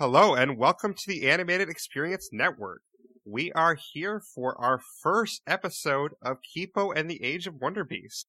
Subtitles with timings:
[0.00, 2.82] Hello, and welcome to the Animated Experience Network.
[3.24, 8.24] We are here for our first episode of Kipo and the Age of Wonderbeast.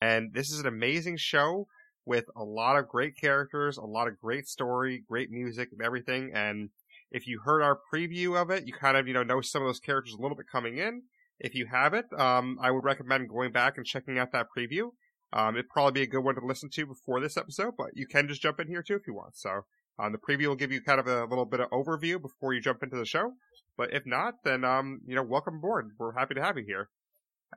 [0.00, 1.68] And this is an amazing show
[2.04, 6.32] with a lot of great characters, a lot of great story, great music, and everything.
[6.34, 6.70] And
[7.12, 9.68] if you heard our preview of it, you kind of, you know, know some of
[9.68, 11.02] those characters a little bit coming in.
[11.38, 14.90] If you haven't, um, I would recommend going back and checking out that preview.
[15.32, 18.08] Um, it'd probably be a good one to listen to before this episode, but you
[18.08, 19.36] can just jump in here too if you want.
[19.36, 19.64] So,
[19.98, 22.60] um, the preview will give you kind of a little bit of overview before you
[22.60, 23.34] jump into the show.
[23.76, 25.90] But if not, then, um, you know, welcome aboard.
[25.98, 26.88] We're happy to have you here.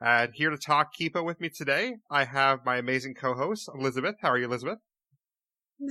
[0.00, 4.16] And here to talk Kipo with me today, I have my amazing co-host, Elizabeth.
[4.22, 4.78] How are you, Elizabeth?
[5.80, 5.88] I'm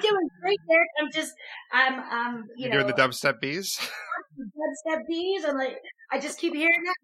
[0.00, 0.86] doing great there.
[1.00, 1.32] I'm just,
[1.72, 3.78] I'm, um, you You're know, doing the dubstep bees?
[4.38, 5.44] dubstep bees.
[5.46, 5.76] I'm like,
[6.10, 6.96] I just keep hearing that.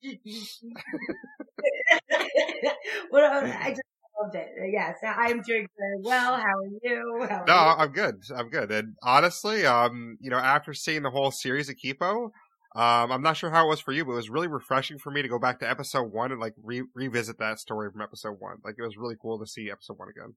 [3.10, 3.82] what I just
[4.22, 4.48] loved it.
[4.72, 6.36] Yes, I'm doing very well.
[6.36, 7.26] How are you?
[7.28, 7.58] How are No, you?
[7.78, 8.22] I'm good.
[8.34, 8.70] I'm good.
[8.70, 12.30] And honestly, um, you know, after seeing the whole series of Kipo,
[12.76, 15.10] um, I'm not sure how it was for you, but it was really refreshing for
[15.10, 18.36] me to go back to episode one and like re- revisit that story from episode
[18.38, 18.58] one.
[18.64, 20.34] Like it was really cool to see episode one again.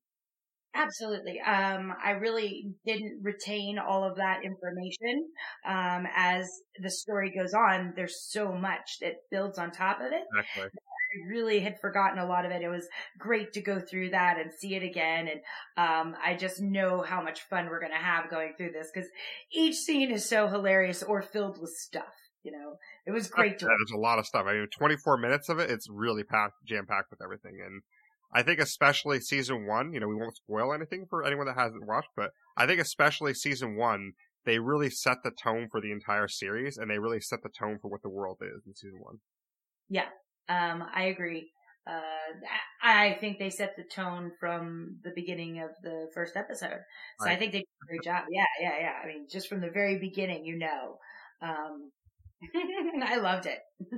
[0.73, 1.39] Absolutely.
[1.41, 5.29] Um, I really didn't retain all of that information.
[5.67, 6.47] Um, as
[6.81, 10.23] the story goes on, there's so much that builds on top of it.
[10.33, 10.69] Exactly.
[11.13, 12.61] I really had forgotten a lot of it.
[12.61, 15.27] It was great to go through that and see it again.
[15.27, 15.41] And,
[15.77, 19.09] um, I just know how much fun we're going to have going through this because
[19.51, 22.13] each scene is so hilarious or filled with stuff.
[22.43, 24.45] You know, it was great to Yeah, there's a lot of stuff.
[24.47, 27.59] I mean, 24 minutes of it, it's really packed, jam packed with everything.
[27.63, 27.83] And
[28.33, 31.85] I think especially season one, you know, we won't spoil anything for anyone that hasn't
[31.85, 34.13] watched, but I think especially season one,
[34.45, 37.77] they really set the tone for the entire series and they really set the tone
[37.79, 39.19] for what the world is in season one.
[40.52, 41.49] Um, I agree.
[41.88, 42.02] Uh,
[42.83, 46.80] I think they set the tone from the beginning of the first episode.
[47.19, 48.25] So I think they did a great job.
[48.30, 48.94] Yeah, yeah, yeah.
[49.03, 50.97] I mean, just from the very beginning, you know.
[51.41, 51.91] Um,
[53.03, 53.59] I loved it.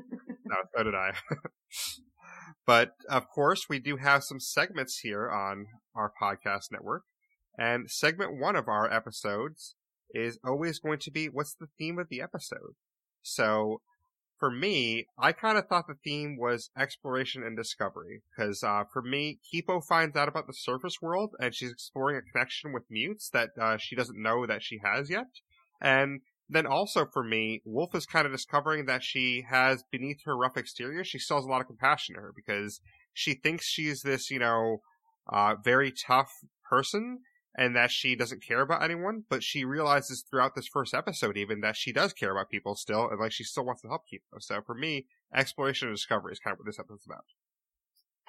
[0.45, 1.13] No, so did I.
[2.67, 5.65] but of course, we do have some segments here on
[5.95, 7.03] our podcast network.
[7.57, 9.75] And segment one of our episodes
[10.13, 12.75] is always going to be what's the theme of the episode?
[13.21, 13.79] So
[14.43, 18.23] for me, I kind of thought the theme was exploration and discovery.
[18.35, 22.29] Because uh, for me, Kipo finds out about the surface world and she's exploring a
[22.29, 25.27] connection with mutes that uh, she doesn't know that she has yet.
[25.79, 30.35] And then also for me, Wolf is kind of discovering that she has beneath her
[30.35, 32.81] rough exterior, she still has a lot of compassion to her because
[33.13, 34.81] she thinks she's this, you know,
[35.31, 36.33] uh, very tough
[36.69, 37.19] person
[37.55, 41.61] and that she doesn't care about anyone, but she realizes throughout this first episode even
[41.61, 44.39] that she does care about people still and like she still wants to help people.
[44.39, 45.05] So for me,
[45.35, 47.25] exploration and discovery is kind of what this episode's about.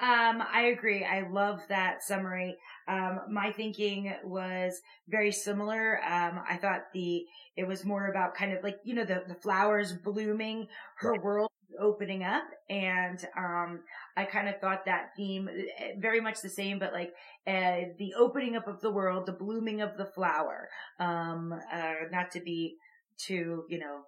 [0.01, 1.05] Um, I agree.
[1.05, 2.57] I love that summary.
[2.89, 6.03] Um, my thinking was very similar.
[6.05, 7.25] Um, I thought the,
[7.57, 11.51] it was more about kind of like, you know, the, the flowers blooming, her world
[11.81, 12.45] opening up.
[12.69, 13.81] And, um,
[14.17, 17.13] I kind of thought that theme eh, very much the same, but like,
[17.47, 20.69] uh, the opening up of the world, the blooming of the flower,
[20.99, 22.77] um, uh, not to be
[23.19, 24.03] too, you know,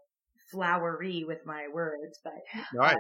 [0.51, 2.35] flowery with my words, but
[2.73, 2.93] No,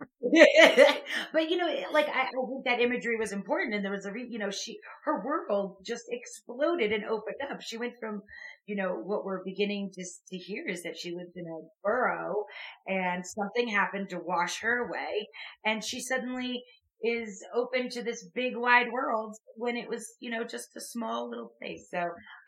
[1.32, 4.12] but you know, like I, I think that imagery was important, and there was a,
[4.12, 7.60] re- you know, she her world just exploded and opened up.
[7.60, 8.22] She went from,
[8.66, 12.46] you know, what we're beginning to to hear is that she lived in a burrow,
[12.86, 15.28] and something happened to wash her away,
[15.64, 16.64] and she suddenly
[17.02, 21.28] is open to this big wide world when it was, you know, just a small
[21.28, 21.88] little place.
[21.90, 21.98] So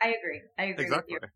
[0.02, 0.40] I agree.
[0.58, 1.14] I agree exactly.
[1.14, 1.28] with you.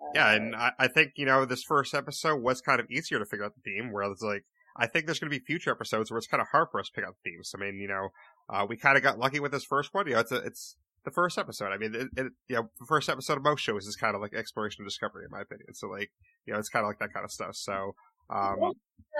[0.00, 3.18] Uh, Yeah, and I, I think, you know, this first episode was kind of easier
[3.18, 4.44] to figure out the theme, whereas like
[4.76, 7.04] I think there's gonna be future episodes where it's kinda hard for us to pick
[7.04, 7.52] out themes.
[7.54, 8.08] I mean, you know,
[8.48, 10.06] uh, we kinda got lucky with this first one.
[10.06, 11.72] You know, it's a, it's the first episode.
[11.72, 14.22] I mean, it, it, you know, the first episode of most shows is kind of
[14.22, 15.74] like exploration and discovery, in my opinion.
[15.74, 16.10] So, like,
[16.46, 17.56] you know, it's kind of like that kind of stuff.
[17.56, 17.94] So,
[18.30, 18.72] um,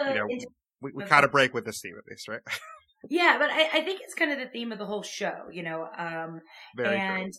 [0.07, 0.29] you know,
[0.81, 2.41] we, we kind of break with this theme at least, right?
[3.11, 5.63] Yeah, but I, I think it's kind of the theme of the whole show, you
[5.63, 5.89] know.
[5.97, 6.41] Um,
[6.75, 7.35] Very and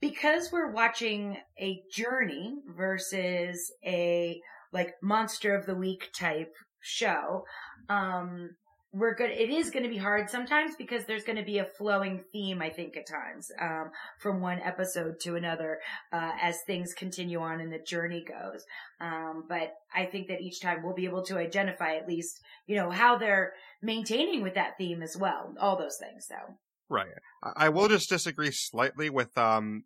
[0.00, 4.40] because we're watching a journey versus a
[4.72, 6.52] like monster of the week type
[6.86, 7.44] show,
[7.88, 8.50] um,
[8.92, 9.30] we're good.
[9.30, 12.62] It is going to be hard sometimes because there's going to be a flowing theme,
[12.62, 15.80] I think, at times, um, from one episode to another,
[16.12, 18.64] uh, as things continue on and the journey goes.
[19.00, 22.76] Um, but I think that each time we'll be able to identify at least, you
[22.76, 23.52] know, how they're
[23.82, 25.54] maintaining with that theme as well.
[25.60, 26.56] All those things, so.
[26.88, 27.08] Right.
[27.42, 29.84] I, will just disagree slightly with um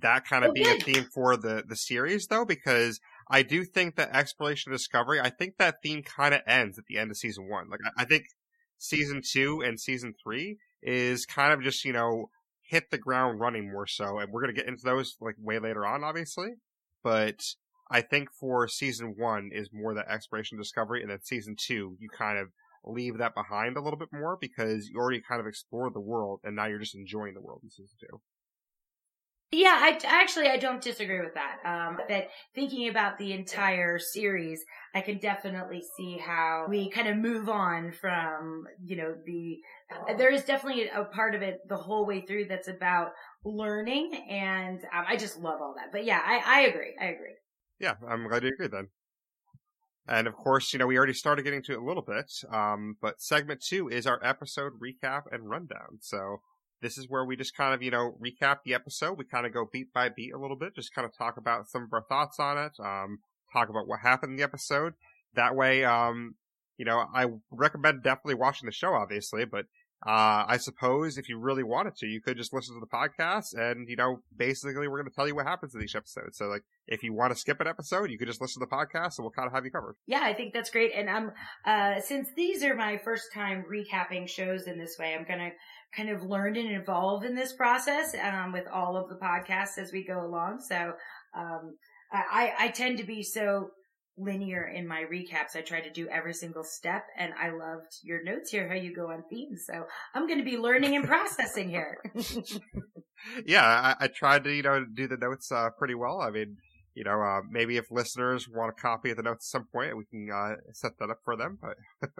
[0.00, 3.00] that kind of Oh, being a theme for the the series though, because
[3.32, 6.84] I do think that exploration and discovery, I think that theme kind of ends at
[6.84, 7.70] the end of season one.
[7.70, 8.26] Like I, think
[8.76, 12.28] season two and season three is kind of just you know
[12.60, 15.86] hit the ground running more so, and we're gonna get into those like way later
[15.86, 16.50] on, obviously.
[17.02, 17.42] But
[17.90, 22.10] I think for season one is more that exploration discovery, and then season two you
[22.10, 22.48] kind of
[22.84, 26.40] leave that behind a little bit more because you already kind of explored the world,
[26.44, 28.20] and now you're just enjoying the world in season two.
[29.54, 31.58] Yeah, I actually I don't disagree with that.
[31.66, 34.64] Um, that thinking about the entire series,
[34.94, 39.58] I can definitely see how we kind of move on from you know the.
[40.16, 43.12] There is definitely a part of it the whole way through that's about
[43.44, 45.92] learning, and um, I just love all that.
[45.92, 46.94] But yeah, I, I agree.
[46.98, 47.34] I agree.
[47.78, 48.88] Yeah, I'm glad you agree then.
[50.08, 52.96] And of course, you know, we already started getting to it a little bit, um,
[53.02, 55.98] but segment two is our episode recap and rundown.
[56.00, 56.40] So
[56.82, 59.16] this is where we just kind of, you know, recap the episode.
[59.16, 61.70] We kind of go beat by beat a little bit, just kind of talk about
[61.70, 63.20] some of our thoughts on it, um,
[63.52, 64.94] talk about what happened in the episode.
[65.34, 66.34] That way, um,
[66.76, 69.66] you know, I recommend definitely watching the show, obviously, but
[70.04, 73.54] uh, I suppose if you really wanted to, you could just listen to the podcast
[73.54, 76.34] and, you know, basically we're going to tell you what happens in each episode.
[76.34, 78.74] So like, if you want to skip an episode, you could just listen to the
[78.74, 79.94] podcast and we'll kind of have you covered.
[80.06, 80.90] Yeah, I think that's great.
[80.92, 81.30] And I'm,
[81.64, 85.50] uh, since these are my first time recapping shows in this way, I'm going to
[85.94, 89.92] kind of learn and evolve in this process, um, with all of the podcasts as
[89.92, 90.60] we go along.
[90.60, 90.94] So,
[91.36, 91.76] um,
[92.12, 93.70] I, I tend to be so
[94.18, 95.56] linear in my recaps.
[95.56, 98.94] I try to do every single step and I loved your notes here, how you
[98.94, 99.64] go on themes.
[99.66, 99.84] So
[100.14, 101.98] I'm going to be learning and processing here.
[103.46, 106.20] yeah, I, I, tried to, you know, do the notes, uh, pretty well.
[106.20, 106.56] I mean,
[106.94, 109.96] you know, uh, maybe if listeners want a copy of the notes at some point,
[109.96, 111.76] we can, uh, set that up for them, but.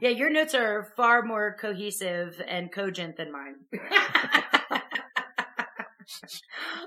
[0.00, 3.54] yeah, your notes are far more cohesive and cogent than mine.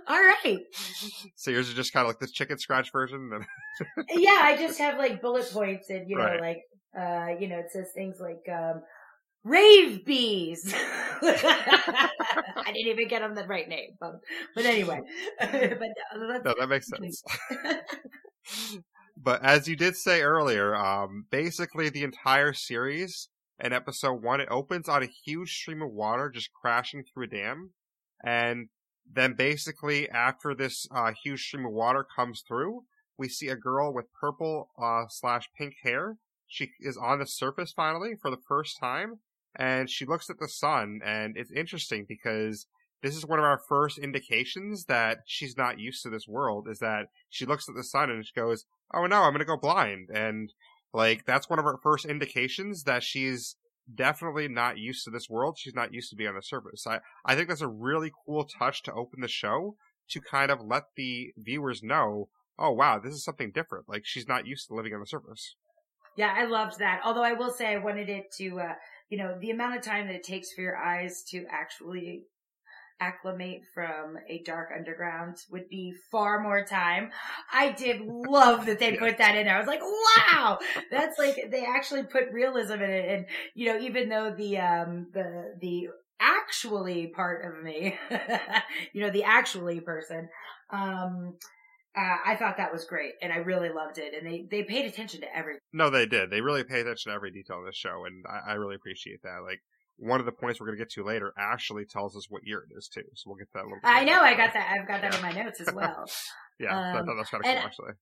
[0.07, 0.59] All right.
[1.35, 3.29] So yours is just kind of like this chicken scratch version.
[4.09, 6.41] yeah, I just have like bullet points and you know, right.
[6.41, 6.63] like
[6.97, 8.81] uh, you know, it says things like um,
[9.43, 10.73] rave bees.
[11.21, 12.09] I
[12.65, 14.13] didn't even get them the right name, but
[14.55, 15.01] but anyway.
[15.39, 17.23] but uh, no, that makes sense.
[19.21, 23.29] But as you did say earlier, um, basically the entire series
[23.59, 27.27] in episode one, it opens on a huge stream of water just crashing through a
[27.27, 27.71] dam.
[28.23, 28.69] And
[29.11, 32.83] then basically after this uh, huge stream of water comes through,
[33.17, 36.17] we see a girl with purple uh, slash pink hair.
[36.47, 39.19] She is on the surface finally for the first time,
[39.55, 42.65] and she looks at the sun, and it's interesting because
[43.01, 46.67] this is one of our first indications that she's not used to this world.
[46.69, 49.57] Is that she looks at the sun and she goes, "Oh no, I'm gonna go
[49.57, 50.51] blind," and
[50.93, 53.55] like that's one of our first indications that she's
[53.93, 55.57] definitely not used to this world.
[55.57, 56.85] She's not used to being on the surface.
[56.85, 59.75] I, I think that's a really cool touch to open the show
[60.09, 63.87] to kind of let the viewers know, oh wow, this is something different.
[63.87, 65.55] Like she's not used to living on the surface.
[66.15, 67.01] Yeah, I loved that.
[67.05, 68.73] Although I will say I wanted it to, uh,
[69.09, 72.23] you know, the amount of time that it takes for your eyes to actually
[72.99, 77.11] acclimate from a dark underground would be far more time.
[77.51, 79.55] I did love that they put that in there.
[79.55, 80.59] I was like, wow,
[80.91, 83.09] that's like, they actually put realism in it.
[83.09, 83.25] And,
[83.55, 87.97] you know, even though the, um, the, the actually part of me,
[88.93, 90.29] you know, the actually person,
[90.71, 91.35] um,
[91.97, 94.13] uh, I thought that was great, and I really loved it.
[94.13, 95.59] And they they paid attention to everything.
[95.73, 96.29] No, they did.
[96.29, 99.21] They really paid attention to every detail in this show, and I, I really appreciate
[99.23, 99.39] that.
[99.43, 99.59] Like
[99.99, 102.65] one of the points we're going to get to later actually tells us what year
[102.69, 103.03] it is too.
[103.15, 103.79] So we'll get that a little.
[103.83, 104.21] I know.
[104.21, 104.77] I got that.
[104.79, 105.29] I've got that yeah.
[105.29, 106.05] in my notes as well.
[106.59, 107.93] yeah, um, I thought that's kind of cool actually.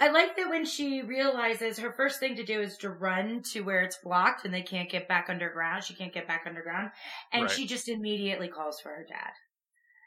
[0.00, 3.60] I like that when she realizes her first thing to do is to run to
[3.60, 5.84] where it's blocked and they can't get back underground.
[5.84, 6.90] She can't get back underground,
[7.32, 7.50] and right.
[7.50, 9.32] she just immediately calls for her dad.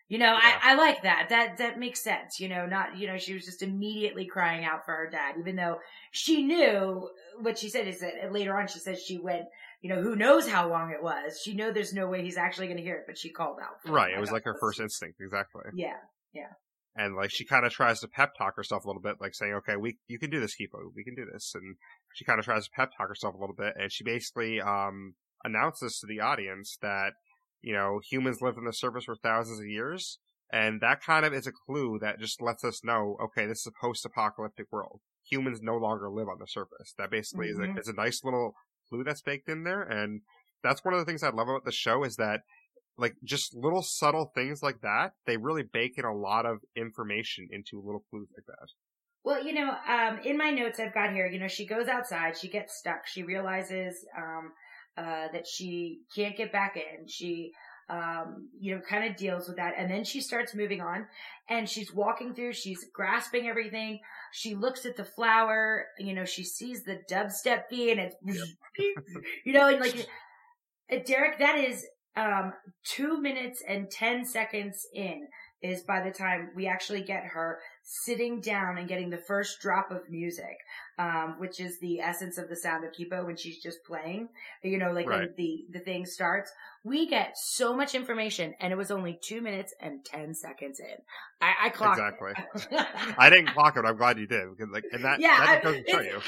[0.07, 0.59] You know, yeah.
[0.61, 1.27] I, I like that.
[1.29, 2.39] That that makes sense.
[2.39, 5.55] You know, not you know, she was just immediately crying out for her dad, even
[5.55, 5.79] though
[6.11, 7.09] she knew
[7.41, 9.45] what she said is that later on she says she went
[9.85, 11.39] you know, who knows how long it was.
[11.39, 13.87] She know there's no way he's actually going to hear it, but she called out.
[13.87, 14.13] Right.
[14.17, 15.21] It was like her first instinct.
[15.21, 15.61] Exactly.
[15.75, 15.97] Yeah.
[16.33, 16.53] Yeah.
[16.95, 19.53] And like she kind of tries to pep talk herself a little bit, like saying,
[19.57, 20.79] "Okay, we you can do this, Kipo.
[20.95, 21.75] We can do this." And
[22.15, 25.13] she kind of tries to pep talk herself a little bit, and she basically um
[25.43, 27.11] announces to the audience that
[27.61, 30.17] you know humans lived on the surface for thousands of years,
[30.51, 33.67] and that kind of is a clue that just lets us know, okay, this is
[33.67, 35.01] a post-apocalyptic world.
[35.29, 36.95] Humans no longer live on the surface.
[36.97, 37.77] That basically mm-hmm.
[37.77, 38.55] is a, is a nice little
[38.89, 39.81] clue that's baked in there.
[39.81, 40.21] And
[40.63, 42.41] that's one of the things I love about the show is that
[42.97, 47.47] like just little subtle things like that, they really bake in a lot of information
[47.51, 48.67] into little clues like that.
[49.23, 52.37] Well, you know, um, in my notes I've got here, you know, she goes outside,
[52.37, 54.51] she gets stuck, she realizes, um,
[54.97, 57.07] uh, that she can't get back in.
[57.07, 57.51] She,
[57.89, 59.73] um, you know, kind of deals with that.
[59.77, 61.05] And then she starts moving on
[61.49, 63.99] and she's walking through, she's grasping everything.
[64.31, 68.45] She looks at the flower, you know, she sees the dubstep bee and it's, yep.
[69.45, 70.07] you know, and like,
[70.91, 75.27] uh, Derreck, that is um, two minutes and 10 seconds in
[75.61, 79.91] is by the time we actually get her sitting down and getting the first drop
[79.91, 80.57] of music,
[80.97, 84.27] um, which is the essence of the sound of Kipo when she's just playing,
[84.63, 85.19] you know, like Right.
[85.19, 86.51] when the, the thing starts,
[86.83, 90.95] we get so much information and it was only two minutes and 10 seconds in.
[91.41, 92.33] I, I clocked Exactly.
[92.71, 92.87] it.
[93.19, 93.83] I didn't clock it.
[93.83, 95.91] But I'm glad you did because like, and that Yeah, that I- just goes to
[95.91, 96.21] show it's- you.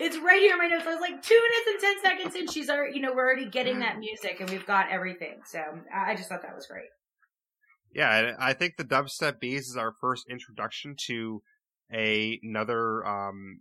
[0.00, 0.84] It's right here in my notes.
[0.86, 3.46] I was like, two minutes and 10 seconds in, she's already, you know, we're already
[3.46, 5.40] getting that music and we've got everything.
[5.44, 5.58] So
[5.92, 6.86] I just thought that was great.
[7.92, 11.42] Yeah, I think the dubstep bees is our first introduction to
[11.92, 13.60] a, another um,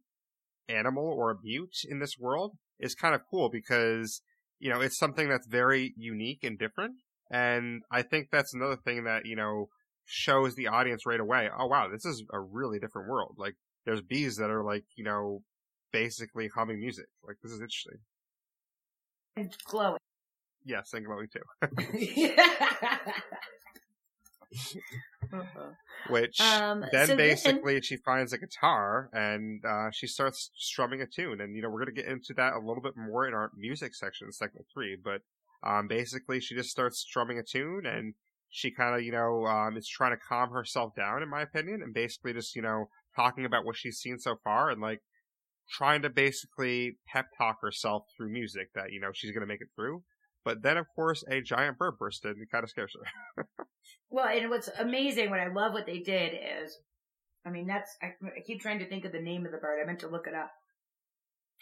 [0.68, 2.58] animal or a mute in this world.
[2.80, 4.22] Is kind of cool because
[4.60, 6.98] you know it's something that's very unique and different,
[7.32, 9.70] and I think that's another thing that you know
[10.06, 11.50] shows the audience right away.
[11.58, 13.36] Oh wow, this is a really different world.
[13.40, 13.56] Like
[13.86, 15.42] there's bees that are like you know
[15.92, 17.08] basically humming music.
[17.28, 17.98] Like this is interesting.
[19.36, 19.98] And glowing.
[20.64, 22.36] Yes, think about me
[24.58, 24.80] too.
[26.10, 31.02] Which um, then so then- basically she finds a guitar and uh, she starts strumming
[31.02, 33.28] a tune and you know we're going to get into that a little bit more
[33.28, 35.22] in our music section segment three but
[35.64, 38.14] um, basically she just starts strumming a tune and
[38.50, 41.82] she kind of you know um, is trying to calm herself down in my opinion
[41.82, 42.86] and basically just you know
[43.16, 45.02] talking about what she's seen so far and like
[45.70, 49.62] trying to basically pep talk herself through music that you know she's going to make
[49.62, 50.02] it through
[50.48, 52.96] but then of course a giant bird burst in and kind of scares
[53.36, 53.46] her
[54.10, 56.78] Well, and what's amazing, what I love what they did is,
[57.46, 59.82] I mean, that's, I, I keep trying to think of the name of the bird.
[59.82, 60.52] I meant to look it up.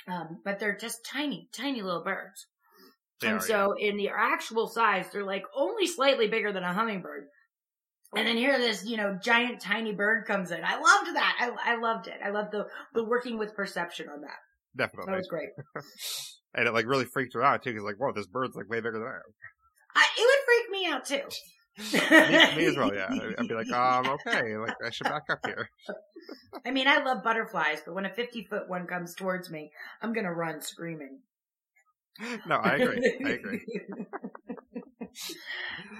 [0.08, 2.46] Um, but they're just tiny, tiny little birds.
[3.22, 6.74] They and are, so in the actual size, they're like only slightly bigger than a
[6.74, 7.26] hummingbird.
[8.16, 10.64] And then here this, you know, giant tiny bird comes in.
[10.64, 11.36] I loved that.
[11.40, 12.20] I, I loved it.
[12.24, 14.38] I loved the, the working with perception on that.
[14.78, 15.50] definitely That was great.
[16.56, 18.78] and it like really freaked her out too, because like, whoa, this bird's like way
[18.80, 19.34] bigger than I am.
[19.96, 21.22] I, it would freak me out too.
[21.78, 23.08] Me, me as well, yeah.
[23.10, 25.70] I'd- be like, um, okay, like I should back up here.
[26.66, 29.72] I mean, I love butterflies, but when a 50 foot one comes towards me,
[30.02, 31.20] I'm gonna run screaming.
[32.48, 33.20] No, I agree.
[33.26, 33.62] I agree.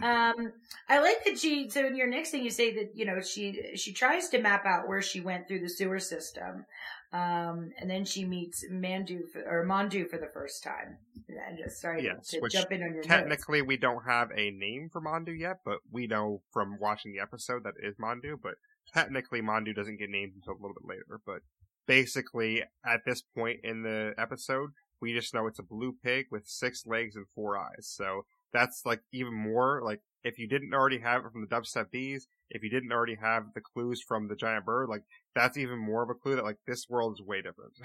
[0.02, 0.54] um,
[0.88, 1.70] I like that she.
[1.70, 4.66] So in your next thing, you say that you know she she tries to map
[4.66, 6.66] out where she went through the sewer system,
[7.14, 10.98] um, and then she meets Mandu for, or Mandu for the first time.
[11.28, 13.08] And just sorry Yes, to jump in on your notes.
[13.08, 17.20] Technically, we don't have a name for Mandu yet, but we know from watching the
[17.20, 18.38] episode that it is Mandu.
[18.42, 18.56] But
[18.94, 21.22] technically, Mandu doesn't get named until a little bit later.
[21.26, 21.42] But
[21.88, 24.72] basically, at this point in the episode,
[25.02, 27.88] we just know it's a blue pig with six legs and four eyes.
[27.88, 31.92] So that's like even more like if you didn't already have it from the dubstep
[31.92, 35.04] bees, if you didn't already have the clues from the giant bird, like
[35.36, 37.74] that's even more of a clue that like this world is way different.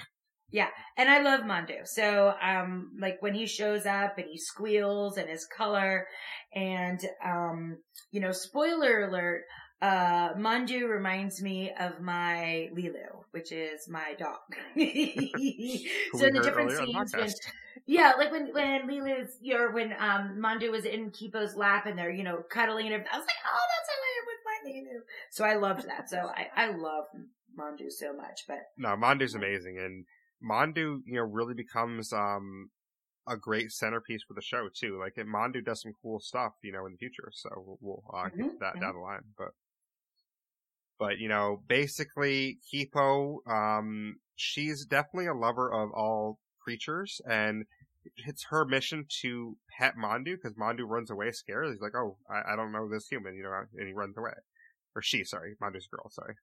[0.53, 0.67] Yeah,
[0.97, 1.87] and I love Mandu.
[1.87, 6.09] So, um, like when he shows up and he squeals and his color
[6.53, 7.79] and, um,
[8.11, 9.43] you know, spoiler alert,
[9.83, 14.39] uh, Mandu reminds me of my Lilu, which is my dog.
[16.13, 17.35] So in the different the scenes when,
[17.87, 21.99] yeah, like when, when Lilu's, you know, when, um, Mandu was in Kipo's lap and
[21.99, 23.13] they're, you know, cuddling and everything.
[23.13, 25.01] I was like, oh, that's how I am with my Lilu.
[25.31, 26.11] So I loved that.
[26.11, 27.05] So I, I love
[27.59, 30.07] Mandu so much, but No, Mandu's amazing, and
[30.43, 32.71] Mandu you know, really becomes um
[33.29, 34.99] a great centerpiece for the show too.
[34.99, 37.31] Like, and Mandu does some cool stuff, you know, in the future.
[37.33, 39.53] So we'll, we'll uh, get to Mhm, that down the line, but.
[41.01, 47.65] But you know, basically, Kipo, um, she's definitely a lover of all creatures, and
[48.17, 51.69] it's her mission to pet Mandu because Mandu runs away scared.
[51.71, 54.35] He's like, "Oh, I, I don't know this human," you know, and he runs away,
[54.95, 56.35] or she, sorry, Mandu's girl, sorry,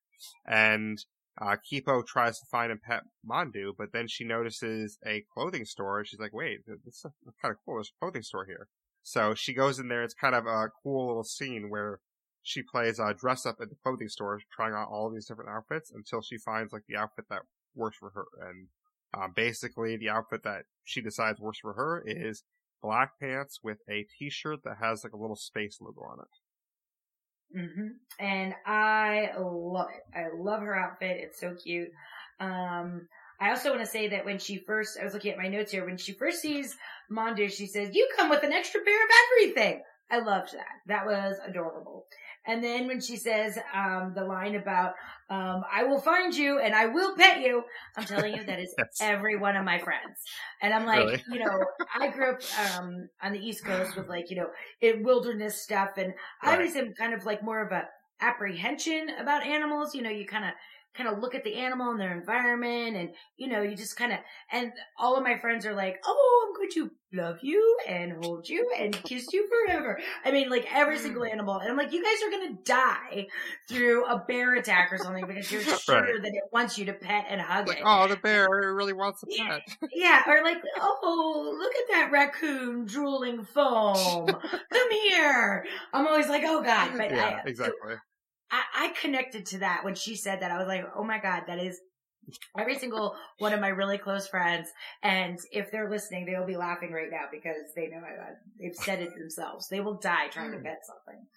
[0.48, 0.98] and
[1.40, 6.04] uh, Kipo tries to find and pet Mandu, but then she notices a clothing store,
[6.04, 7.06] she's like, "Wait, this is
[7.42, 7.76] kind of cool.
[7.76, 8.70] There's a clothing store here."
[9.04, 10.04] So she goes in there.
[10.04, 12.00] It's kind of a cool little scene where
[12.48, 15.92] she plays uh, dress up at the clothing store, trying on all these different outfits
[15.94, 17.42] until she finds like the outfit that
[17.76, 18.26] works for her.
[18.48, 18.68] And
[19.14, 22.44] uh, basically, the outfit that she decides works for her is
[22.82, 27.60] black pants with a T-shirt that has like a little space logo on it.
[27.60, 27.88] hmm
[28.18, 30.18] And I love it.
[30.18, 31.18] I love her outfit.
[31.20, 31.90] It's so cute.
[32.40, 33.10] Um,
[33.42, 35.74] I also want to say that when she first, I was looking at my notes
[35.74, 36.78] here, when she first sees
[37.12, 39.82] Mandu, she says, you come with an extra pair of everything.
[40.10, 40.66] I loved that.
[40.86, 42.06] That was adorable.
[42.48, 44.94] And then when she says, um, the line about,
[45.30, 47.64] um, I will find you and I will pet you,
[47.96, 49.00] I'm telling you that is Yes.
[49.00, 50.22] every one of my friends.
[50.62, 51.24] And I'm like, Really?
[51.26, 54.50] you know, I grew up, um, on the East Coast with like, you know,
[54.82, 56.54] in wilderness stuff and I Right.
[56.54, 57.88] always am kind of like more of a
[58.22, 59.94] apprehension about animals.
[59.94, 60.52] You know, you kind of
[60.98, 64.12] kind of look at the animal and their environment and, you know, you just kind
[64.12, 64.20] of,
[64.52, 68.50] and all of my friends are like, oh, I'm going to love you and hold
[68.50, 70.00] you and kiss you forever.
[70.26, 71.32] I mean, like every single Mm.
[71.34, 71.60] animal.
[71.60, 73.28] And I'm like, you guys are going to die
[73.70, 76.22] through a bear attack or something because you're sure Right.
[76.22, 77.84] that it wants you to pet and hug Like, it.
[77.86, 79.50] oh, the bear really wants a Yeah.
[79.50, 79.62] pet.
[79.94, 84.36] Yeah, or like, oh, look at that raccoon drooling foam.
[84.74, 85.66] Come here.
[85.94, 86.92] I'm always like, oh God.
[86.98, 87.96] But yeah, I, exactly.
[88.78, 90.52] I, connected to that when she said that.
[90.52, 91.80] I was like, oh my God, that is
[92.58, 94.70] every single one of my really close friends.
[95.04, 99.02] And if they're listening, they'll be laughing right now because they know I, they've said
[99.02, 99.68] it themselves.
[99.70, 100.64] They will die trying to hmm.
[100.64, 101.28] pet something.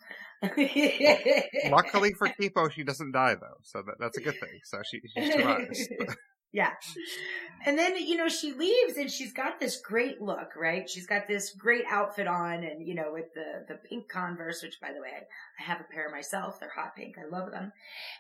[1.70, 4.60] Luckily for Kipo, she doesn't die though, so that, that's a good thing.
[4.64, 5.88] So she, she survives.
[6.52, 6.70] yeah.
[7.64, 10.88] And then, you know, she leaves and she's got this great look, right?
[10.88, 14.80] She's got this great outfit on and, you know, with the, the pink Converse, which
[14.80, 16.58] by the way, I, I have a pair myself.
[16.58, 17.16] They're hot pink.
[17.18, 17.72] I love them.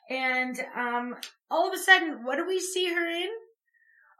[0.08, 1.16] And, um,
[1.50, 3.28] all of a sudden, what do we see her in?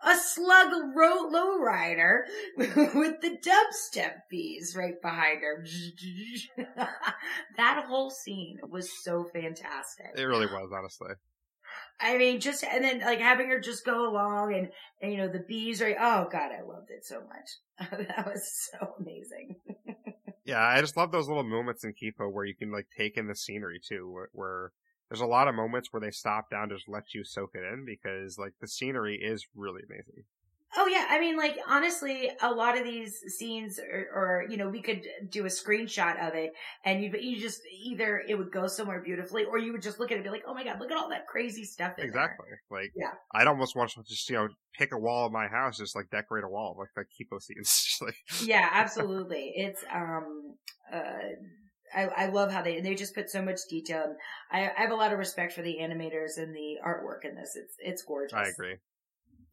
[0.02, 2.20] A slug ro- lowrider
[2.56, 5.64] with the dubstep bees right behind her.
[7.58, 10.06] that whole scene was so fantastic.
[10.16, 11.10] it really was, honestly.
[12.00, 14.68] I mean, just and then like having her just go along and,
[15.02, 17.90] and you know the bees are oh god, I loved it so much.
[18.08, 19.56] that was so amazing.
[20.44, 23.28] Yeah, I just love those little moments in Kipo where you can like take in
[23.28, 24.72] the scenery too, where, where
[25.08, 27.62] there's a lot of moments where they stop down to just let you soak it
[27.62, 30.24] in because like the scenery is really amazing.
[30.76, 34.68] Oh yeah, I mean, like honestly, a lot of these scenes, or, or you know,
[34.68, 36.52] we could do a screenshot of it,
[36.84, 40.12] and you you just either it would go somewhere beautifully, or you would just look
[40.12, 41.94] at it and be like, oh my god, look at all that crazy stuff.
[41.98, 42.46] In there." Exactly.
[42.70, 43.12] Like, Yeah.
[43.34, 44.48] I'd almost want to just, you know,
[44.78, 47.98] pick a wall of my house, just like decorate a wall, like the Kipo scenes.
[48.00, 49.52] Like, Yeah, absolutely.
[49.56, 50.54] It's um
[50.92, 51.34] uh
[51.92, 54.14] I, I love how they they just put so much detail.
[54.50, 57.56] I, I have a lot of respect for the animators and the artwork in this.
[57.56, 58.38] It's it's gorgeous.
[58.38, 58.76] I agree.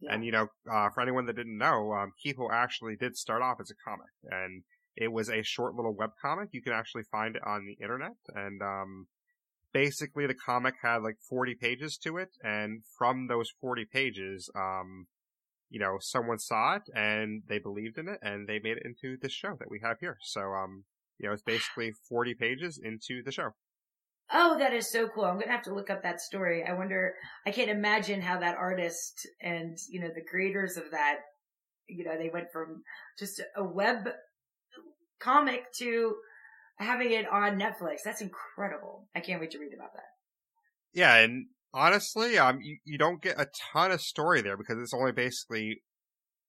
[0.00, 0.14] Yeah.
[0.14, 3.58] And, you know, uh, for anyone that didn't know, um, Kipo actually did start off
[3.60, 4.62] as a comic, and
[4.96, 6.50] it was a short little web comic.
[6.52, 9.06] You can actually find it on the internet, and, um,
[9.72, 15.06] basically the comic had like 40 pages to it, and from those 40 pages, um,
[15.70, 19.16] you know, someone saw it and they believed in it and they made it into
[19.20, 20.16] this show that we have here.
[20.22, 20.84] So, um,
[21.18, 23.50] you know, it's basically 40 pages into the show.
[24.30, 25.24] Oh, that is so cool.
[25.24, 26.64] I'm gonna have to look up that story.
[26.64, 27.14] I wonder.
[27.46, 31.20] I can't imagine how that artist and you know the creators of that,
[31.88, 32.84] you know, they went from
[33.18, 34.10] just a web
[35.20, 36.20] comic to
[36.78, 37.98] having it on Netflix.
[38.04, 39.08] That's incredible.
[39.14, 40.06] I can't wait to read about that.
[40.92, 44.94] Yeah, and honestly, um, you, you don't get a ton of story there because it's
[44.94, 45.82] only basically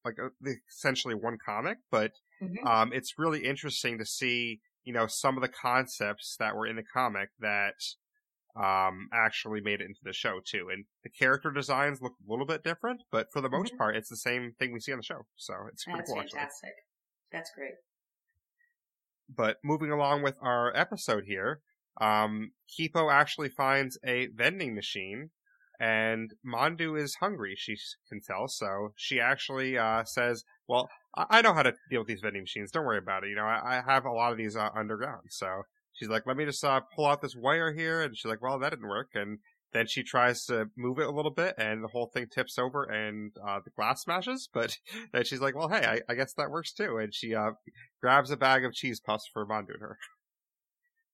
[0.06, 0.30] like a,
[0.70, 2.68] essentially one comic, but Mhm.
[2.68, 6.76] um, it's really interesting to see, you know, some of the concepts that were in
[6.76, 7.76] the comic that
[8.56, 10.70] um actually made it into the show too.
[10.72, 13.78] And the character designs look a little bit different, but for the most Mhm.
[13.78, 15.28] part, it's the same thing we see on the show.
[15.36, 16.40] So it's pretty That's cool actually.
[16.40, 16.74] fantastic.
[17.32, 17.76] That's great.
[19.30, 21.62] But moving along with our episode here,
[22.02, 25.32] um, Kipo actually finds a vending machine,
[25.80, 27.56] and Mandu is hungry.
[27.56, 32.08] She can tell, so she actually uh, says, "Well, I-, know how to deal with
[32.08, 32.72] these vending machines.
[32.72, 33.30] Don't worry about it.
[33.30, 36.38] You know, I, I have a lot of these uh, underground." So she's like, "Let
[36.38, 39.10] me just uh, pull out this wire here," and she's like, "Well, that didn't work."
[39.14, 39.40] And
[39.72, 42.84] then she tries to move it a little bit, and the whole thing tips over,
[42.86, 44.50] and uh, the glass smashes.
[44.54, 44.78] But
[45.14, 47.52] then she's like, "Well, hey, I, I guess that works too." And she uh,
[48.02, 49.98] grabs a bag of cheese puffs for Mandu and her.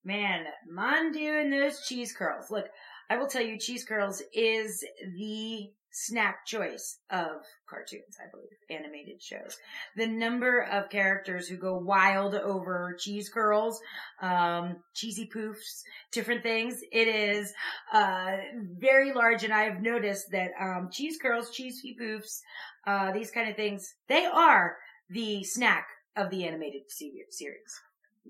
[0.04, 2.50] Man, Mandu and those cheese curls.
[2.50, 2.66] Look,
[3.10, 4.84] I will tell you, cheese curls is
[5.16, 9.56] the snack choice of cartoons, I believe, animated shows.
[9.96, 13.80] The number of characters who go wild over cheese curls,
[14.20, 15.82] um, cheesy poofs,
[16.12, 17.50] different things, it is,
[17.94, 18.36] uh,
[18.78, 19.42] very large.
[19.42, 22.40] And I've noticed that, um, cheese curls, cheesy poofs,
[22.86, 24.76] uh, these kind of things, they are
[25.08, 27.80] the snack of the animated series.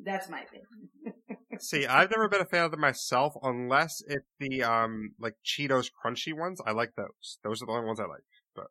[0.05, 1.15] That's my opinion.
[1.61, 5.91] See, I've never been a fan of them myself, unless it's the um like Cheetos
[5.91, 6.61] crunchy ones.
[6.67, 7.39] I like those.
[7.45, 8.25] Those are the only ones I like.
[8.55, 8.67] But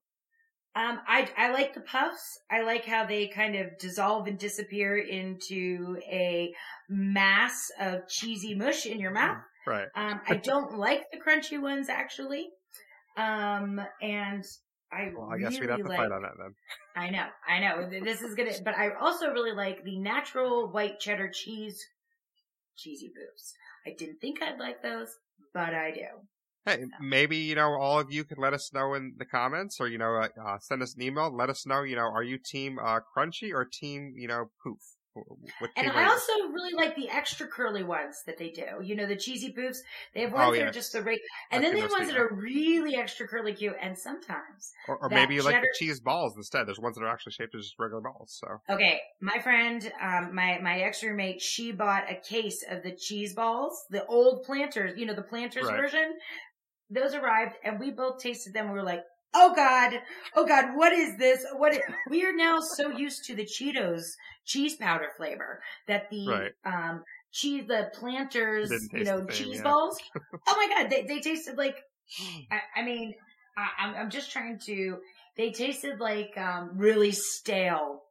[0.76, 2.39] Um, I I like the puffs.
[2.50, 6.54] I like how they kind of dissolve and disappear into a
[6.89, 9.38] mass of cheesy mush in your mouth.
[9.65, 9.88] Right.
[9.95, 12.50] Um, I don't like the crunchy ones actually.
[13.17, 14.43] Um, and
[14.91, 16.54] I Well, I guess we'd have to like, fight on that then.
[16.95, 17.89] I know, I know.
[18.04, 21.84] This is gonna, but I also really like the natural white cheddar cheese
[22.78, 23.52] cheesy poofs.
[23.86, 25.10] I didn't think I'd like those,
[25.54, 26.28] but I do.
[26.66, 29.88] Hey, maybe you know all of you can let us know in the comments, or
[29.88, 31.36] you know, uh, uh, send us an email.
[31.36, 31.84] Let us know.
[31.84, 34.80] You know, are you team uh, crunchy or team you know poof?
[35.78, 38.82] And I also really like the extra curly ones that they do.
[38.82, 39.78] You know, the cheesy poofs.
[40.13, 40.67] They have ones Oh, that yeah.
[40.67, 41.19] are just the right,
[41.51, 43.75] and I've then they have ones that are really extra curly cute.
[43.82, 46.67] And sometimes, or, or maybe you like the cheese balls instead.
[46.67, 48.38] There's ones that are actually shaped as just regular balls.
[48.39, 52.95] So okay, my friend, um, my my ex roommate, she bought a case of the
[52.95, 54.97] cheese balls, the old planters.
[54.97, 55.71] You know, the planters Right.
[55.71, 56.17] version.
[56.89, 58.67] Those arrived, and we both tasted them.
[58.69, 59.04] We were like.
[59.36, 60.02] Oh God!
[60.36, 60.76] Oh God!
[60.76, 61.45] What is this?
[61.58, 64.13] What is, we are now so used to the Cheetos
[64.45, 66.52] cheese powder flavor that the Right.
[66.65, 69.63] um cheese the planters you know same, cheese yeah.
[69.63, 70.00] balls.
[70.48, 70.89] oh my God!
[70.89, 71.78] They they tasted like
[72.52, 73.13] I, I mean
[73.58, 74.98] I, I'm I'm just trying to.
[75.38, 78.04] They tasted like um really stale,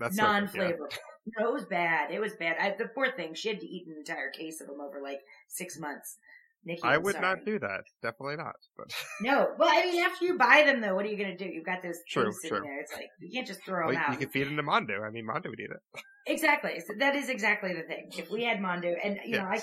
[0.00, 0.98] that's no good, yeah.
[1.38, 2.10] No, it was bad.
[2.10, 2.56] It was bad.
[2.60, 5.20] I, the poor thing, she had to eat an entire case of them over like
[5.48, 6.18] six months.
[6.66, 7.22] Nikki, I would sorry.
[7.22, 7.82] not do that.
[8.02, 8.54] Definitely not.
[8.76, 8.86] But
[9.20, 11.50] No, well, I mean, after you buy them, though, what are you going to do?
[11.50, 12.80] You've got those True, thing sitting there.
[12.80, 14.12] It's like you can't just throw well, them out.
[14.12, 15.02] you can feed them to Mondo.
[15.02, 16.00] I mean, Mondo would eat it.
[16.26, 16.80] Exactly.
[16.80, 18.08] So that is exactly the thing.
[18.16, 19.62] If we had Mondo, and you know, I,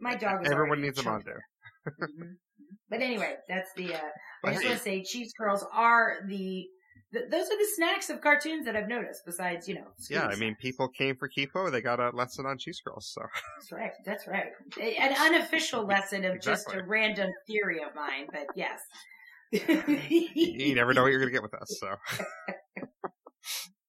[0.00, 0.42] my dog.
[0.42, 1.02] Was Everyone needs a.
[1.02, 1.32] Mondo.
[1.88, 2.36] Mhm.
[2.88, 3.94] But anyway, that's the.
[3.94, 3.98] uh
[4.44, 6.64] I just want to say, cheese curls are the,
[7.12, 9.24] th those are the snacks of cartoons that I've noticed.
[9.24, 9.86] Besides, you know.
[10.08, 11.70] yeah, I mean, people came for Kipo.
[11.70, 13.10] They got a lesson on cheese curls.
[13.14, 13.22] So
[13.58, 13.92] That's right.
[14.04, 14.52] That's right.
[14.80, 18.80] An unofficial lesson of just a random theory of mine, but yes.
[19.50, 21.80] you never know what you're gonna get with us.
[21.80, 21.96] So.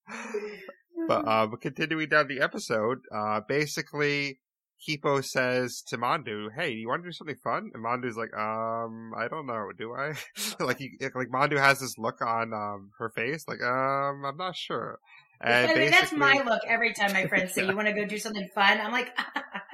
[1.08, 4.40] But uh, but continuing down the episode, uh, basically,
[4.88, 8.34] Kipo says to Mandu, "Hey, do you want to do something fun?" And Mandu's like,
[8.34, 9.72] "Um, I don't know.
[9.78, 10.14] Do I?"
[10.60, 14.56] like, he, like Mandu has this look on um her face, like, "Um, I'm not
[14.56, 15.00] sure."
[15.44, 17.72] And I mean, that's my look every time my friends say, Yeah.
[17.72, 18.80] you want to go do something fun?
[18.80, 19.18] I'm like,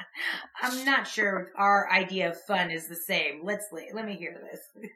[0.62, 3.42] I'm not sure our idea of fun is the same.
[3.44, 4.90] Let's, let, let me hear this.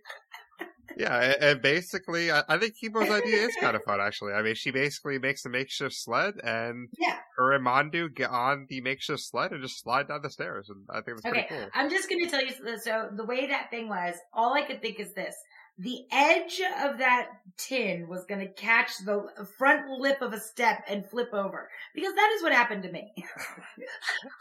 [0.97, 3.99] Yeah, and, basically, I, think Kipo's idea is kind of fun.
[4.01, 7.17] Actually, I mean, she basically makes a makeshift sled, and Yeah.
[7.38, 10.86] her and Mandu get on the makeshift sled and just slide down the stairs, and
[10.89, 11.58] I think that's Okay, pretty cool.
[11.58, 11.69] Okay.
[11.73, 12.51] I'm just going to tell you.
[12.51, 15.36] So, so the way that thing was, all I could think is this:
[15.77, 19.25] the edge of that tin was going to catch the
[19.58, 23.13] front lip of a step and flip over because that is what happened to me.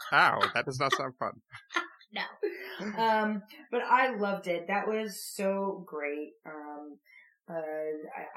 [0.09, 0.39] How?
[0.53, 1.31] That does not sound fun.
[2.13, 2.21] no.
[2.97, 4.67] Um, but I loved it.
[4.67, 6.31] That was so great.
[6.45, 6.97] Um,
[7.49, 7.53] uh,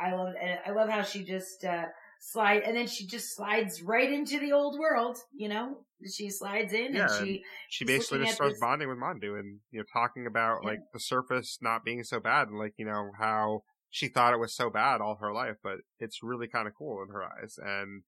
[0.01, 0.35] I, I love,
[0.67, 1.87] I love how she just, uh,
[2.21, 5.79] slide, and then she just slides right into the old world, you know?
[6.11, 9.61] She slides in Yeah, and she, she basically just starts this- bonding with Mandu and
[9.71, 10.71] you know talking about Yeah.
[10.71, 14.41] like the surface not being so bad and like you know how she thought it
[14.41, 17.59] was so bad all her life, but it's really kind of cool in her eyes.
[17.63, 18.03] And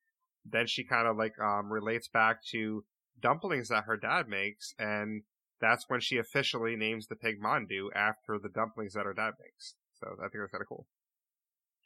[0.45, 2.85] then she kind of like um relates back to
[3.21, 5.23] dumplings that her dad makes, and
[5.61, 9.75] that's when she officially names the pig Mandu after the dumplings that her dad makes.
[10.01, 10.87] So I think that's kind of cool.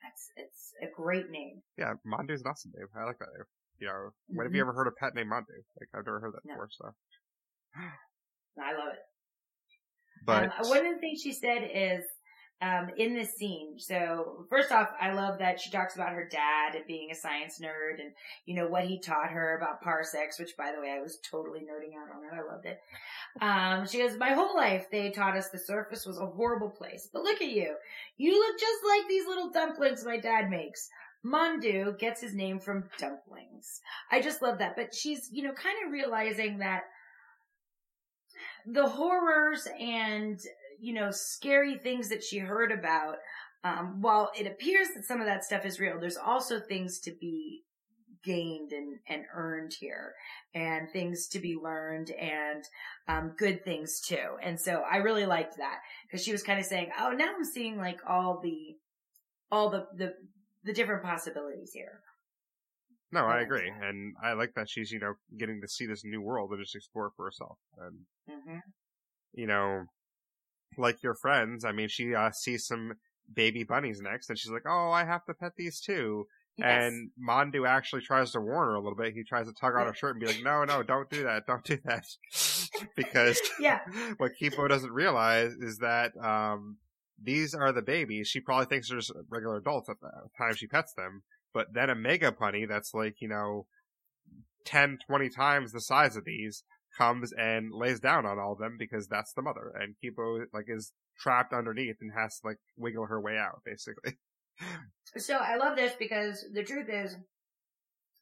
[0.03, 1.63] that's, it's a great name.
[1.79, 2.87] Yeah, Mandu's an awesome name.
[2.97, 3.45] I like that name.
[3.79, 5.57] You know, when have you ever heard a pet named Mandu?
[5.79, 6.55] Like I've never heard that No.
[6.55, 6.69] before.
[6.71, 6.91] So,
[8.63, 8.99] I love it.
[10.27, 12.05] but um, one of the things she said is
[12.63, 13.79] um, in this scene.
[13.79, 17.59] So first off, I love that she talks about her dad and being a science
[17.61, 18.13] nerd and
[18.45, 20.39] you know what he taught her about parsecs.
[20.39, 22.35] Which, by the way, I was totally nerding out on it.
[22.35, 22.81] I loved it.
[23.41, 27.09] Um, she goes, "My whole life they taught us the surface was a horrible place,
[27.13, 27.75] but look at you.
[28.19, 30.89] You look just like these little dumplings my dad makes."
[31.23, 33.83] Mandu gets his name from dumplings.
[34.11, 34.75] I just love that.
[34.75, 36.85] But she's, you know, kind of realizing that
[38.67, 40.41] the horrors and
[40.81, 43.17] you know scary things that she heard about
[43.63, 47.13] um, while it appears that some of that stuff is real there's also things to
[47.21, 47.63] be
[48.23, 50.13] gained and, and earned here
[50.55, 52.65] and things to be learned and
[53.09, 56.67] um, good things too and so i really liked that because she was kind of
[56.67, 58.77] saying oh now i'm seeing like all the
[59.51, 60.15] all the the,
[60.65, 62.01] the different possibilities here
[63.13, 66.21] No, I agree, and I like that she's you know getting to see this new
[66.21, 67.59] world and just explore it for herself.
[67.79, 67.99] And
[68.31, 68.59] mm-hmm.
[69.35, 69.87] you know,
[70.77, 72.95] like your friends, I mean, she uh, sees some
[73.33, 76.27] baby bunnies next, and she's like, "Oh, I have to pet these too."
[76.63, 79.15] And Mandu actually tries to warn her a little bit.
[79.15, 81.47] He tries to tug on her shirt and be like, "No, no, don't do that,
[81.47, 82.05] don't do that,"
[82.97, 83.81] because yeah
[84.19, 86.77] what Kipo doesn't realize is that um,
[87.23, 88.29] these are the babies.
[88.29, 91.23] She probably thinks they're just regular adults at the time she pets them.
[91.53, 93.67] But then a mega bunny that's like, you know,
[94.67, 96.63] 10, 20 times the size of these
[97.01, 99.73] comes and lays down on all of them because that's the mother.
[99.81, 104.15] And Kipo, like, is trapped underneath and has to, like, wiggle her way out, basically.
[105.17, 107.17] So I love this because the truth is,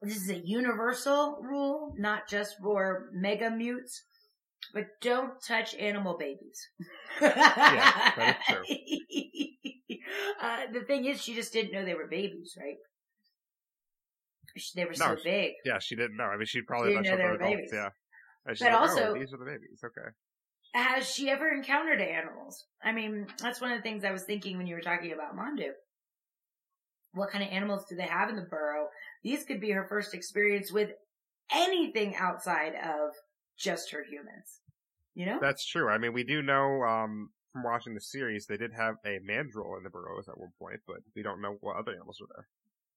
[0.00, 4.04] this is a universal rule, not just for mega mutes,
[4.72, 6.60] but don't touch animal babies.
[7.20, 8.64] Yeah, that is true.
[10.40, 12.76] Uh, the thing is, she just didn't know they were babies, right?
[14.76, 15.52] they were No, so big.
[15.64, 16.24] Yeah, she didn't know.
[16.24, 17.56] I mean, she probably She didn't know they were adults.
[17.56, 17.70] babies.
[17.72, 17.88] Yeah.
[18.48, 19.80] But like, also- oh, these are the babies.
[19.84, 20.08] Okay.
[20.74, 22.66] Has she ever encountered animals?
[22.82, 25.34] I mean, that's one of the things I was thinking when you were talking about
[25.34, 25.70] Mandu.
[27.14, 28.88] What kind of animals do they have in the burrow?
[29.22, 30.90] These could be her first experience with
[31.50, 33.14] anything outside of
[33.58, 34.60] just her humans.
[35.14, 35.38] You know?
[35.40, 35.88] That's true.
[35.88, 39.76] I mean, we do know um, from watching the series they did have a mandrill
[39.76, 42.46] in the burrows at one point, but we don't know what other animals were there.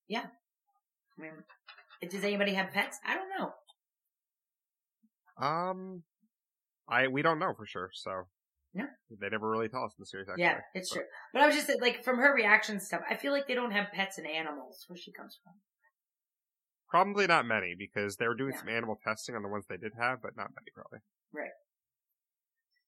[0.07, 0.25] Yeah.
[1.17, 1.31] I mean,
[2.09, 2.99] does anybody have pets?
[3.05, 3.53] I don't know.
[5.37, 6.03] Um,
[6.87, 7.89] I we don't know for sure.
[7.93, 8.27] So
[8.73, 8.85] No.
[9.09, 10.27] they never really tell us in the series.
[10.29, 10.43] Actually.
[10.43, 11.05] Yeah, it's But- true.
[11.33, 13.91] But I was just like, from her reaction stuff, I feel like they don't have
[13.91, 15.53] pets and animals where she comes from.
[16.89, 18.59] Probably not many because they were doing Yeah.
[18.59, 20.99] some animal testing on the ones they did have, but not many probably.
[21.31, 21.51] Right.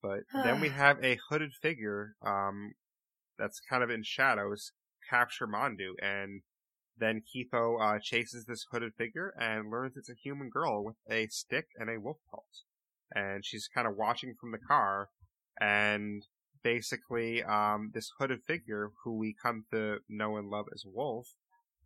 [0.01, 2.73] But then we have a hooded figure um,
[3.37, 4.73] that's kind of in shadows
[5.09, 6.43] capture Mandu, and
[6.97, 11.27] then Kipo uh, chases this hooded figure and learns it's a human girl with a
[11.27, 12.63] stick and a wolf pulse.
[13.13, 15.09] And she's kind of watching from the car,
[15.59, 16.25] and
[16.63, 21.27] basically, um, this hooded figure, who we come to know and love as Wolf,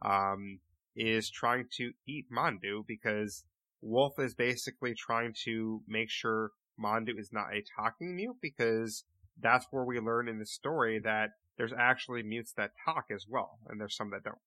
[0.01, 0.59] um,
[0.95, 3.43] is trying to eat Mandu because
[3.81, 9.03] Wolf is basically trying to make sure Mandu is not a talking mute because
[9.39, 13.59] that's where we learn in the story that there's actually mutes that talk as well,
[13.67, 14.37] and there's some that don't.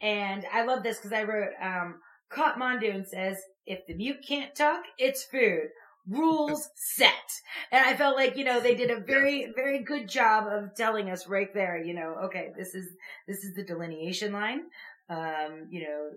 [0.00, 1.96] And I love this because I wrote, um,
[2.30, 5.68] caught Mondoon says, if the mute can't talk, it's food.
[6.06, 7.12] Rules set.
[7.72, 11.10] And I felt like, you know, they did a very, very good job of telling
[11.10, 12.88] us right there, you know, okay, this is,
[13.26, 14.62] this is the delineation line.
[15.08, 16.10] Um, you know,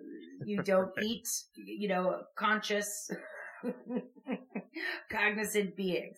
[0.46, 3.10] you don't eat, you know, conscious,
[5.12, 6.18] cognizant beings.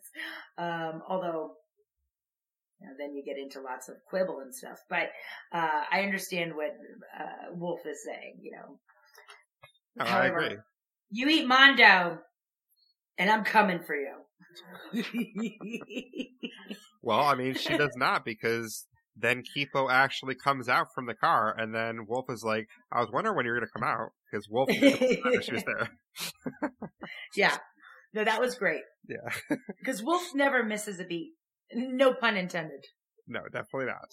[0.58, 1.54] Um, although,
[2.80, 4.80] you know, then you get into lots of quibble and stuff.
[4.90, 5.10] But
[5.54, 6.76] uh, I understand what
[7.18, 8.40] uh, Wolf is saying.
[8.42, 8.80] You know,
[10.00, 10.58] Oh, I agree.
[11.12, 12.20] You eat Mondo,
[13.18, 14.16] and I'm coming for you.
[17.02, 21.56] Well, I mean, she does not because then Kipo actually comes out from the car,
[21.58, 24.10] and then Wolf is like, "I was wondering when you were going to come out,"
[24.30, 25.90] because Wolf she was there.
[27.38, 27.58] yeah,
[28.14, 29.30] no, that was great Yeah,
[29.80, 31.32] because Wolf never misses a beat.
[31.74, 32.86] No pun intended.
[33.28, 34.12] no, definitely not.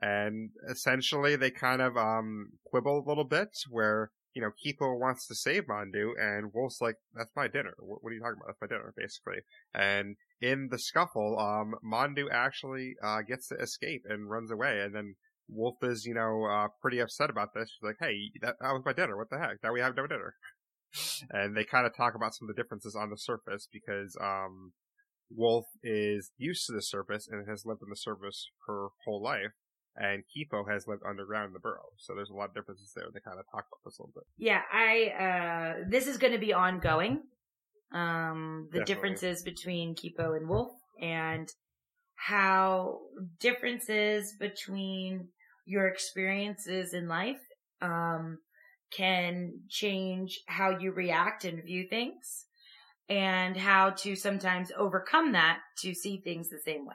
[0.00, 5.26] And essentially, they kind of um quibble a little bit, where you know Kipo wants
[5.26, 7.74] to save Mandu, and Wolf's like, "That's my dinner.
[7.80, 8.54] What, are you talking about?
[8.60, 9.42] That's my dinner, basically."
[9.74, 14.94] And in the scuffle, um, Mandu actually uh gets to escape and runs away, and
[14.94, 15.16] then
[15.48, 17.70] Wolf is, you know, uh, pretty upset about this.
[17.70, 19.16] She's like, "Hey, that, that was my dinner.
[19.16, 19.56] What the heck?
[19.64, 20.34] Now we have no dinner."
[21.30, 24.72] And they kind of talk about some of the differences on the surface because um,
[25.30, 29.52] Wolf is used to the surface and has lived on the surface her whole life,
[29.96, 31.90] and Kipo has lived underground in the burrow.
[31.96, 33.06] So there's a lot of differences there.
[33.12, 34.24] They kind of talk about this a little bit.
[34.38, 35.12] Yeah, I.
[35.18, 37.22] uh This is going to be ongoing.
[37.92, 38.94] Um, the Definitely.
[38.94, 41.48] differences between Kipo and Wolf, and
[42.16, 42.98] how
[43.40, 45.28] differences between
[45.64, 47.40] your experiences in life
[47.80, 48.38] um,
[48.90, 52.46] can change how you react and view things,
[53.08, 56.94] and how to sometimes overcome that to see things the same way.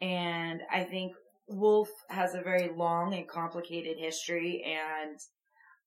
[0.00, 1.14] And I think
[1.48, 5.18] Wolf has a very long and complicated history, and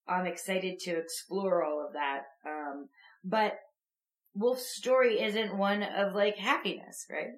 [0.08, 2.24] I'm excited to explore all of that.
[2.46, 2.90] Um,
[3.24, 3.60] but
[4.34, 7.34] Wolf's story isn't one of like happiness, right?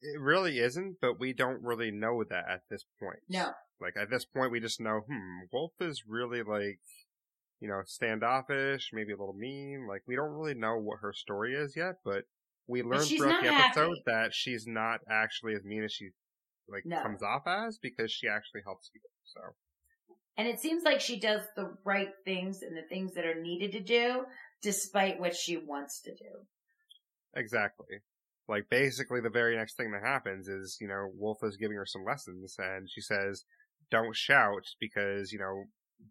[0.00, 3.20] It really isn't, but we don't really know that at this point.
[3.28, 3.50] No.
[3.80, 6.80] Like at this point, we just know, hmm, Wolf is really like,
[7.62, 9.86] you know, standoffish, maybe a little mean.
[9.88, 12.24] Like we don't really know what her story is yet, but
[12.66, 14.02] we learn she's throughout the episode happy.
[14.06, 16.10] that she's not actually as mean as she
[16.68, 17.00] like No.
[17.02, 19.10] comes off as because she actually helps people.
[19.24, 19.40] So
[20.36, 23.72] And it seems like she does the right things and the things that are needed
[23.72, 24.26] to do,
[24.62, 26.46] despite what she wants to do.
[27.36, 27.98] exactly.
[28.48, 31.86] Like basically, the very next thing that happens is you know Wolf is giving her
[31.86, 33.44] some lessons, and she says,
[33.90, 35.64] "Don't shout because you know."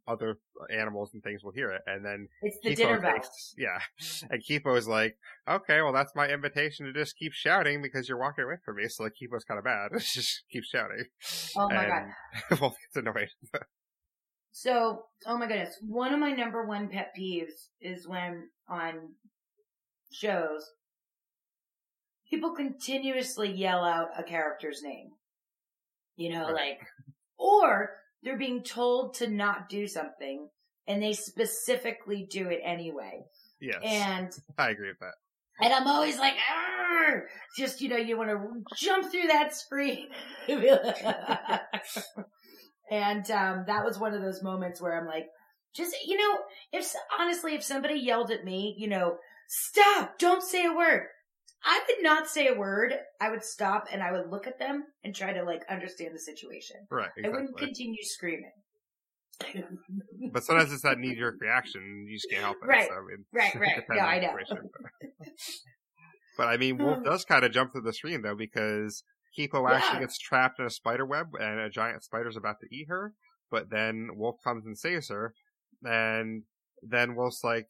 [0.07, 0.37] Other
[0.75, 3.13] animals and things will hear it, and then It's the Kipo dinner bell.
[3.13, 3.79] takes- yeah.
[4.29, 5.15] And Kipo is like,
[5.49, 8.87] okay, well, that's my invitation to just keep shouting because you're walking away from me.
[8.87, 9.91] So, like, Kipo's kind of bad.
[9.99, 11.05] just keep shouting.
[11.57, 11.85] Oh my
[12.49, 13.29] and Wolf gets annoyed.
[14.51, 19.13] So, oh my goodness, one of my number one pet peeves is when on
[20.11, 20.65] shows,
[22.29, 25.11] people continuously yell out a character's name.
[26.17, 26.53] You know, Right.
[26.77, 26.79] like,
[27.37, 27.91] or
[28.23, 30.47] they're being told to not do something
[30.87, 33.21] and they specifically do it anyway.
[33.59, 33.79] yes.
[33.83, 35.13] And, I agree with that.
[35.63, 40.07] and I'm always like, "Arr!" just, you know, you want to jump through that screen.
[42.91, 45.27] And um, that was one of those moments where I'm like,
[45.73, 46.39] just you know,
[46.73, 49.15] if honestly, if somebody yelled at me, you know,
[49.47, 51.07] stop, don't say a word.
[51.63, 52.93] I would not say a word.
[53.19, 56.19] I would stop and I would look at them and try to like understand the
[56.19, 56.77] situation.
[56.89, 57.09] Right.
[57.17, 57.25] Exactly.
[57.25, 58.51] I wouldn't continue screaming.
[60.31, 62.05] but sometimes it's that knee jerk reaction.
[62.07, 62.67] You just can't help it.
[62.67, 62.87] Right.
[62.87, 62.95] So,
[63.31, 63.55] right.
[63.55, 63.83] Right.
[63.95, 64.35] Yeah, I know.
[66.37, 69.03] but I mean, Wolf um, does kind of jump through the screen though because
[69.37, 72.87] Kipo actually gets trapped in a spider web and a giant spider's about to eat
[72.89, 73.13] her.
[73.49, 75.33] But then Wolf comes and saves her,
[75.83, 76.43] and
[76.81, 77.67] then Wolf's like,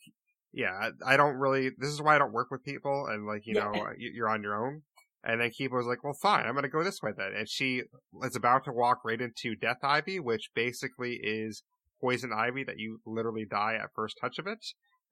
[0.53, 0.71] "Yeah,
[1.05, 1.69] I I don't really.
[1.77, 3.71] This is why I don't work with people, and like you Yeah.
[3.71, 4.83] know, you- you're on your own."
[5.23, 7.83] And then Kipo's like, "Well, fine, I'm gonna go this way then." And she
[8.23, 11.63] is about to walk right into Death Ivy, which basically is
[12.01, 14.65] poison ivy that you literally die at first touch of it.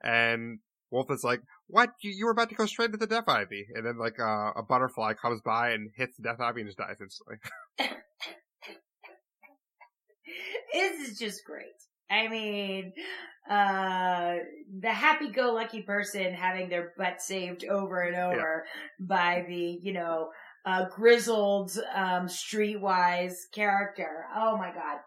[0.04, 1.91] And Wolf is like, "What?
[2.02, 4.52] You, you were about to go straight into the Death Ivy?" And then like uh,
[4.56, 7.38] a butterfly comes by and hits the Death Ivy and just dies instantly.
[10.73, 11.65] this is just great.
[12.10, 12.93] I mean,
[13.50, 14.36] uh,
[14.80, 18.65] the happy-go-lucky person having their butt saved over and over
[19.00, 20.30] by the, you know,
[20.65, 24.26] uh, grizzled, um, streetwise character.
[24.36, 25.00] Oh my god.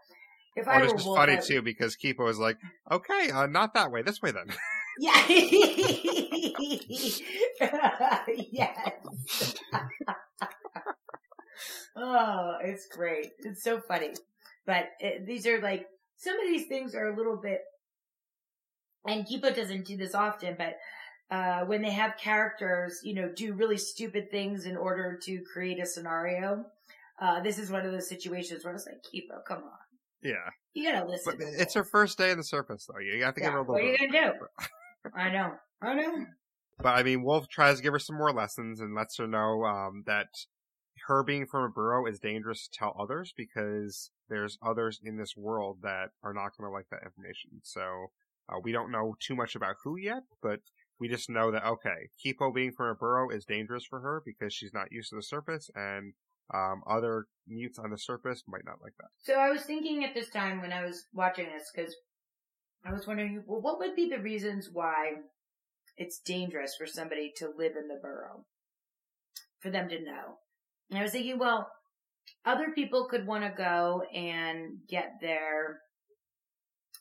[0.56, 2.58] If I Oh, it's were just Wolf, funny I- too because Kipo is like,
[2.90, 4.48] "Okay, uh, not that way, this way then."
[4.98, 5.26] Yeah.
[8.50, 8.92] yes.
[11.96, 13.30] oh, it's great.
[13.38, 14.10] It's so funny.
[14.66, 15.86] But it, these are like,
[16.22, 17.60] some of these things are a little bit,
[19.06, 20.76] and Kipo doesn't do this often, but
[21.34, 25.82] uh, when they have characters, you know, do really stupid things in order to create
[25.82, 26.64] a scenario,
[27.20, 29.70] uh, this is one of those situations where it's like, Kipo, come on.
[30.22, 30.34] yeah,
[30.74, 31.34] You gotta listen.
[31.38, 33.00] but it's her first day in the surface though.
[33.00, 33.74] You have to give her a little.
[33.74, 35.10] what are you gonna do?
[35.16, 35.52] I know.
[35.82, 36.26] I know.
[36.78, 39.64] But I mean, Wolf tries to give her some more lessons and lets her know
[39.64, 40.28] um, that
[41.06, 45.36] her being from a burrow is dangerous to tell others because there's others in this
[45.36, 47.50] world that are not going to like that information.
[47.62, 48.12] So
[48.48, 50.60] uh, we don't know too much about who yet, but
[50.98, 54.54] we just know that okay, Kipo being from a burrow is dangerous for her because
[54.54, 56.12] she's not used to the surface, and
[56.54, 59.08] um, other mutes on the surface might not like that.
[59.22, 61.94] So I was thinking at this time when I was watching this because
[62.84, 65.12] I was wondering, well, what would be the reasons why
[65.96, 68.44] it's dangerous for somebody to live in the burrow?
[69.60, 70.38] For them to know.
[70.90, 71.68] And I was thinking, well,
[72.44, 75.80] other people could want to go and get their,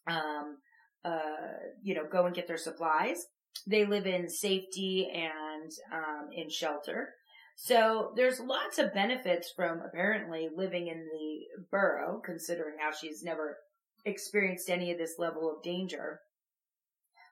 [0.07, 0.57] um,
[1.03, 3.25] uh, you know, go and get their supplies.
[3.67, 7.09] They live in safety and, um, in shelter.
[7.55, 13.57] So there's lots of benefits from apparently living in the burrow, considering how she's never
[14.05, 16.21] experienced any of this level of danger.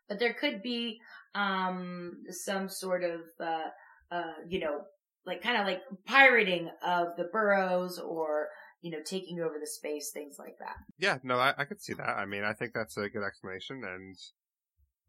[0.07, 0.99] But there could be
[1.35, 3.69] um some sort of uh
[4.11, 4.81] uh you know
[5.29, 8.49] like kind of like pirating of the burrows or
[8.81, 10.75] you know taking over the space things like that.
[10.97, 12.17] Yeah, no, I, I could see that.
[12.17, 14.15] I mean, I think that's a good explanation, and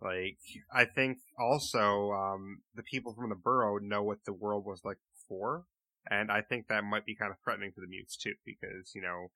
[0.01, 0.39] like,
[0.73, 4.97] I think also um, the people from the burrow know what the world was like
[5.15, 5.65] before,
[6.11, 9.03] and I think that might be kind of threatening to the mutes too, because you
[9.03, 9.29] know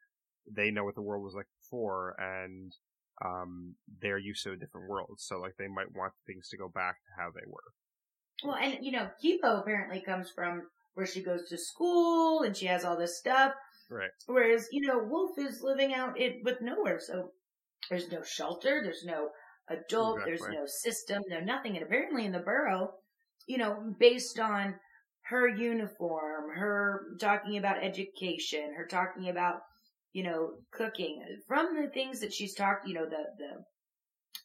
[0.50, 2.72] they know what the world was like before, and
[3.24, 6.68] um, they're used to a different world, so like they might want things to go
[6.68, 7.72] back to how they were.
[8.44, 10.62] Well, and you know, Kipo apparently comes from
[10.94, 13.52] where she goes to school and she has all this stuff.
[13.90, 14.10] Right.
[14.26, 17.00] Whereas, you know, Wolf is living out it with nowhere.
[17.00, 17.30] So
[17.90, 19.28] there's no shelter, there's no
[19.68, 21.76] adult, there's no system, no nothing.
[21.76, 22.90] And apparently in the burrow,
[23.46, 24.74] you know, based on
[25.26, 29.60] her uniform, her talking about education, her talking about,
[30.12, 33.64] you know, cooking, from the things that she's talked, you know, the, the,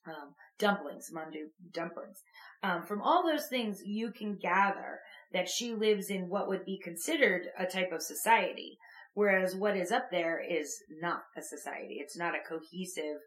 [0.07, 2.21] um, dumplings, mandu dumplings.
[2.63, 4.99] Um, from all those things, you can gather
[5.33, 8.77] that she lives in what would be considered a type of society.
[9.13, 11.97] Whereas what is up there is not a society.
[11.99, 13.17] It's not a cohesive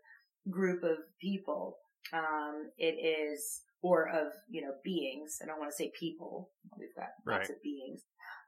[0.51, 1.77] group of people.
[2.13, 5.39] Um, it is, or of, you know, beings.
[5.43, 6.51] I don't want to say people.
[6.79, 8.03] We've got lots of beings.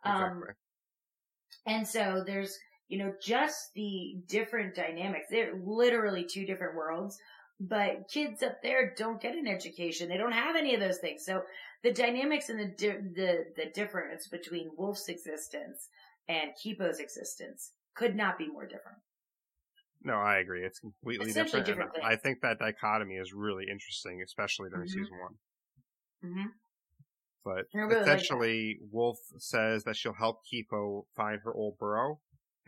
[0.05, 0.55] Um, Exactly.
[1.66, 2.57] and so there's,
[2.88, 5.27] you know, just the different dynamics.
[5.31, 7.16] They're literally two different worlds,
[7.61, 10.09] but kids up there don't get an education.
[10.09, 11.25] They don't have any of those things.
[11.25, 11.43] So
[11.83, 15.88] the dynamics and the, di- the, the difference between Wolf's existence
[16.29, 18.99] and Kipo's existence could not be more different.
[20.03, 20.65] No, I agree.
[20.65, 21.65] It's completely different.
[21.65, 24.90] different I think that dichotomy is really interesting, especially during Mhm.
[24.92, 25.38] season one.
[26.23, 26.46] hmm
[27.44, 32.21] But really like essentially, Wolf says that she'll help Kipo find her old burrow,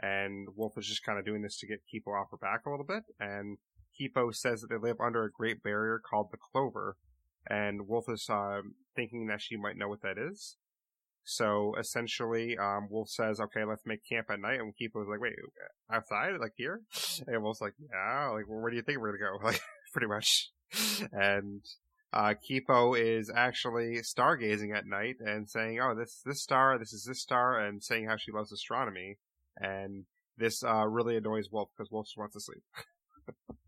[0.03, 2.71] and Wolf is just kind of doing this to get Kipo off her back a
[2.71, 3.05] little bit.
[3.21, 3.59] And
[3.99, 6.97] Kipo says that they live under a great barrier called the Clover,
[7.49, 8.63] and Wolf is uh,
[8.95, 10.57] thinking that she might know what that is.
[11.25, 15.35] So essentially, um, Wolf says, "Okay, let's make camp at night," and Kipo's like, "Wait,
[15.91, 16.83] outside, like here?"
[17.27, 19.61] And Wolf's like, "Yeah, like well, where do you think we're gonna go?" Like
[19.93, 20.51] pretty much.
[21.13, 21.63] And
[22.13, 27.05] uh, Kipo is actually stargazing at night and saying, "Oh, this this star, this is
[27.05, 29.19] this star," and saying how she loves astronomy.
[29.59, 30.05] And
[30.39, 32.63] this uh, really annoys Wolf because Wolf just wants to sleep.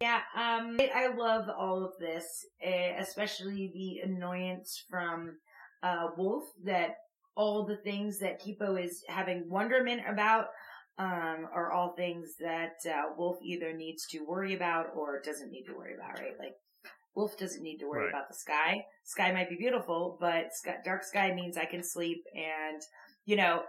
[0.01, 5.39] yeah, um, I love all of this, eh, especially the annoyance from
[5.83, 6.97] uh, Wolf that
[7.37, 10.47] all the things that Kipo is having wonderment about
[10.99, 15.65] um, are all things that uh, Wolf either needs to worry about or doesn't need
[15.65, 16.35] to worry about, right?
[16.39, 16.55] Like
[17.15, 18.11] Wolf doesn't need to worry right.
[18.11, 18.85] about the sky.
[19.05, 22.83] Sky might be beautiful, but sky, dark sky means I can sleep and,
[23.27, 23.63] you know,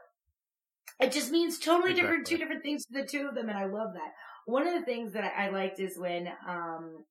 [0.99, 2.01] it just means totally exactly.
[2.01, 3.49] different, two different things to the two of them.
[3.49, 4.13] And I love that.
[4.49, 7.05] One of the things that I, liked is when, um,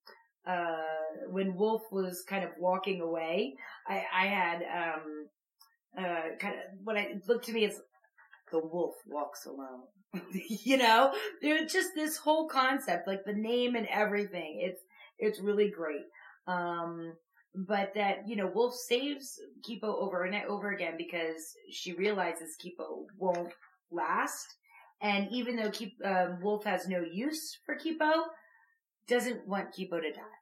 [0.46, 0.76] uh,
[1.30, 3.54] when Wolf was kind of walking away,
[3.86, 5.26] I, I had, um,
[5.96, 7.80] uh, kind of, what I looked to me as
[8.50, 9.82] the wolf walks alone.
[10.32, 11.12] you know,
[11.42, 14.60] there's just this whole concept, like the name and everything.
[14.62, 14.82] It's,
[15.18, 16.06] it's really great.
[16.46, 17.12] Um,
[17.54, 23.06] but that, you know, Wolf saves Kipo over and over again because she realizes Kipo
[23.16, 23.52] won't
[23.90, 24.56] last.
[25.00, 28.24] And even though Keep, um, Wolf has no use for Kipo,
[29.06, 30.38] doesn't want Kipo to die.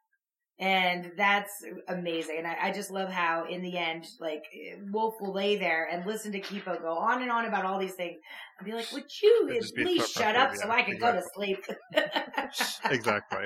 [0.59, 1.53] And that's
[1.89, 2.37] amazing.
[2.39, 4.45] And I, I, just love how in the end, like,
[4.91, 7.93] Wolf will lay there and listen to Kipo go on and on about all these
[7.93, 8.17] things
[8.59, 11.13] and be like, would you at least shut up yeah, so I can exactly.
[11.13, 11.65] go to sleep?
[12.91, 13.45] exactly.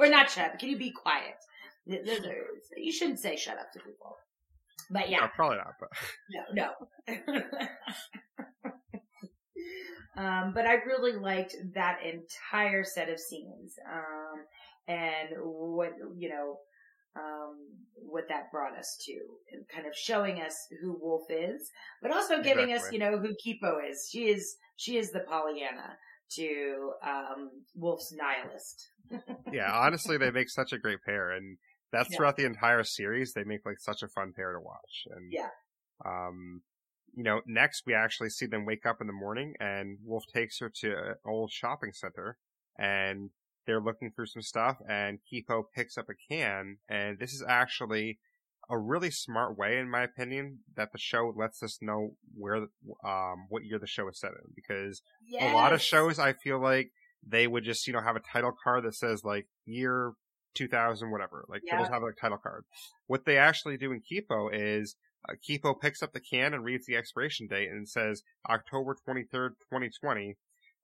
[0.00, 0.58] or not shut up.
[0.58, 1.36] Can you be quiet?
[1.86, 4.16] You shouldn't say shut up to people.
[4.90, 5.20] But yeah.
[5.20, 5.88] No, probably not, but.
[6.52, 6.72] No,
[7.06, 8.72] no.
[10.16, 13.74] um, but I really liked that entire set of scenes.
[13.90, 14.44] Um,
[14.88, 16.58] and what, you know,
[17.16, 17.56] um,
[17.94, 19.18] what that brought us to
[19.52, 21.70] and kind of showing us who Wolf is,
[22.02, 22.74] but also giving exactly.
[22.74, 24.08] us, you know, who Kipo is.
[24.10, 25.96] She is, she is the Pollyanna
[26.36, 28.88] to, um, Wolf's nihilist.
[29.52, 31.58] yeah, honestly, they make such a great pair and
[31.92, 32.16] that's yeah.
[32.16, 33.32] throughout the entire series.
[33.32, 35.06] They make like such a fun pair to watch.
[35.10, 35.48] And, yeah.
[36.04, 36.62] Um,
[37.16, 40.58] you know, next we actually see them wake up in the morning and Wolf takes
[40.60, 42.36] her to an old shopping center
[42.78, 43.30] and
[43.66, 48.18] they're looking through some stuff and Kipo picks up a can and this is actually
[48.68, 52.66] a really smart way, in my opinion, that the show lets us know where,
[53.04, 54.52] um, what year the show is set in.
[54.54, 55.52] Because yes.
[55.52, 56.90] a lot of shows, I feel like
[57.26, 60.12] they would just, you know, have a title card that says like year
[60.54, 61.44] 2000, whatever.
[61.48, 61.76] Like yeah.
[61.76, 62.64] they'll have like title card.
[63.06, 64.96] What they actually do in Kipo is
[65.28, 69.50] uh, Kipo picks up the can and reads the expiration date and says October 23rd,
[69.70, 70.36] 2020.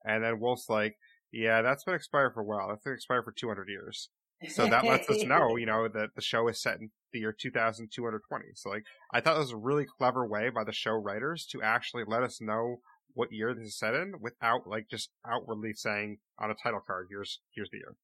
[0.05, 0.97] And then Wolf's like,
[1.33, 2.69] yeah, that's been expired for a while.
[2.69, 4.09] That's been expired for 200 years.
[4.49, 7.35] So that lets us know, you know, that the show is set in the year
[7.39, 8.45] 2220.
[8.55, 11.63] So like, I thought that was a really clever way by the show writers to
[11.63, 12.81] actually let us know
[13.15, 17.07] what year this is set in without like just outwardly saying on a title card,
[17.11, 17.95] here's, here's the year.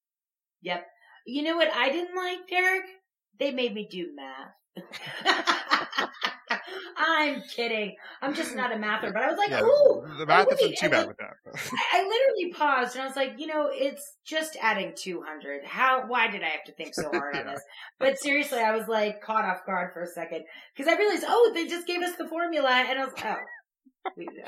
[0.63, 0.87] Yep.
[1.27, 2.87] You know what I didn't like, Derreck?
[3.39, 4.55] They made me do math.
[6.97, 7.95] I'm kidding.
[8.23, 10.05] I'm just not a mather, but I was like, yeah, ooh.
[10.19, 11.35] The math isn't too bad with that.
[11.93, 15.65] I, literally paused and I was like, you know, it's just adding 200.
[15.65, 17.41] How, why did I have to think so hard yeah.
[17.41, 17.63] on this?
[17.99, 20.45] But seriously, I was like caught off guard for a second
[20.77, 23.37] because I realized, oh, they just gave us the formula and I was, like, oh.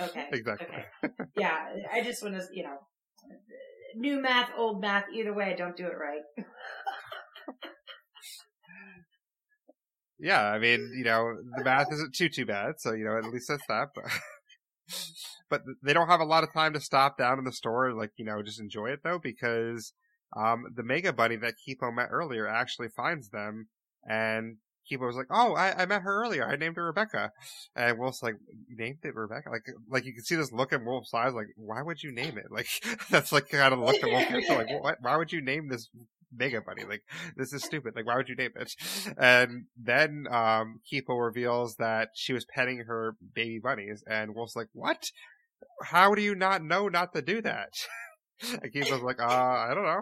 [0.03, 0.27] Okay.
[0.33, 0.67] Exactly.
[1.05, 1.15] Okay.
[1.37, 1.57] Yeah.
[1.93, 2.79] I just want to, you know,
[3.95, 6.23] new math, old math, either way, I don't do it right.
[10.21, 13.25] Yeah, I mean, you know, the math isn't too too bad, so you know, at
[13.25, 13.89] least that's that.
[13.95, 14.05] But
[15.51, 17.99] but they don't have a lot of time to stop down in the store and
[17.99, 19.93] like you know just enjoy it though because
[20.37, 23.69] um the Mega Bunny that Kipo met earlier actually finds them
[24.09, 24.57] and
[24.91, 26.47] Kipo was like, "Oh, I, I met her earlier.
[26.47, 27.33] I named her Rebecca."
[27.77, 28.37] And Wolf's like,
[28.69, 31.35] named it Rebecca?" Like, like you can see this look in Wolf's eyes.
[31.35, 32.47] Like, why would you name it?
[32.51, 32.69] Like,
[33.11, 34.49] that's like kind of look in Wolf's eyes.
[34.49, 34.99] Like, what?
[35.01, 35.89] Why would you name this
[36.33, 36.85] Mega Bunny.
[36.85, 37.03] Like,
[37.37, 37.95] this is stupid.
[37.97, 38.73] Like, why would you name it?
[39.19, 44.69] And then, um, Kipo reveals that she was petting her baby bunnies, and Wolf's like,
[44.73, 45.11] what?
[45.83, 47.73] How do you not know not to do that?
[48.43, 50.01] And Kipo's like, uh, I don't know.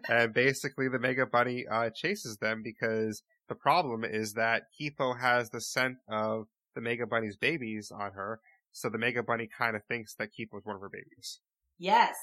[0.10, 5.48] and basically the Mega Bunny, uh, chases them because the problem is that Kipo has
[5.48, 8.40] the scent of the Mega Bunny's babies on her,
[8.70, 11.40] so the Mega Bunny kind of thinks that Kipo's one of her babies.
[11.78, 12.16] Yes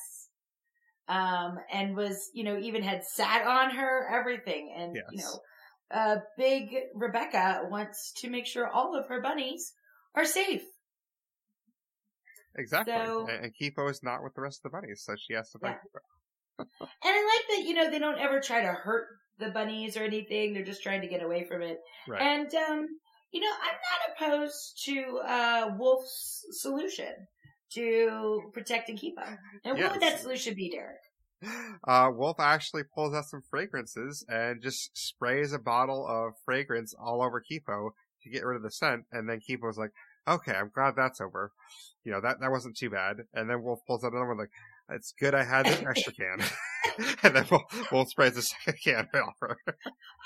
[1.12, 4.74] um, and was, you know, even had sat on her, everything.
[4.78, 5.04] And, yes.
[5.12, 5.40] you know,
[5.94, 9.74] uh, big Rebecca wants to make sure all of her bunnies
[10.16, 10.64] are safe.
[12.58, 12.94] Exactly.
[12.94, 15.60] So, and Kipo is not with the rest of the bunnies, so she has to
[15.60, 15.78] fight
[16.60, 16.66] yeah.
[16.80, 19.08] and I like that, you know, they don't ever try to hurt
[19.38, 20.54] the bunnies or anything.
[20.54, 21.80] They're just trying to get away from it.
[22.08, 22.22] Right.
[22.22, 22.88] And, um,
[23.32, 27.28] you know, I'm not opposed to uh, Wolf's solution
[27.74, 29.38] to protecting Kipo.
[29.64, 29.84] And Yes.
[29.84, 30.98] what would that solution be, Derreck?
[31.88, 37.24] Uh, Wolf actually pulls out some fragrances and just sprays a bottle of fragrance all
[37.24, 37.92] over Kipo
[38.24, 39.06] to get rid of the scent.
[39.12, 39.92] And then Kipo's like,
[40.28, 41.52] okay, I'm glad that's over.
[42.04, 43.18] You know, that, that wasn't too bad.
[43.34, 44.52] And then Wolf pulls out another one like,
[44.90, 46.44] it's good I had this extra can.
[47.24, 49.08] and then Wolf, Wolf sprays the second can
[49.40, 49.58] her.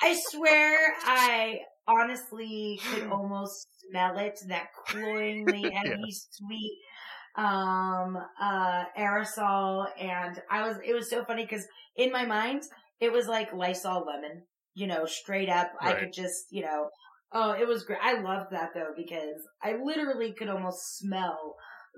[0.02, 4.40] I swear, I honestly could almost smell it.
[4.48, 6.78] That cloyingly heavy, sweet
[7.38, 11.66] um uh aerosol and I was it was so funny because
[11.98, 12.64] in my mind
[13.00, 15.72] it was like Lysol lemon, you know, straight up.
[15.82, 16.90] I could just, you know,
[17.34, 18.00] oh, it was great.
[18.02, 21.56] I loved that though because I literally could almost smell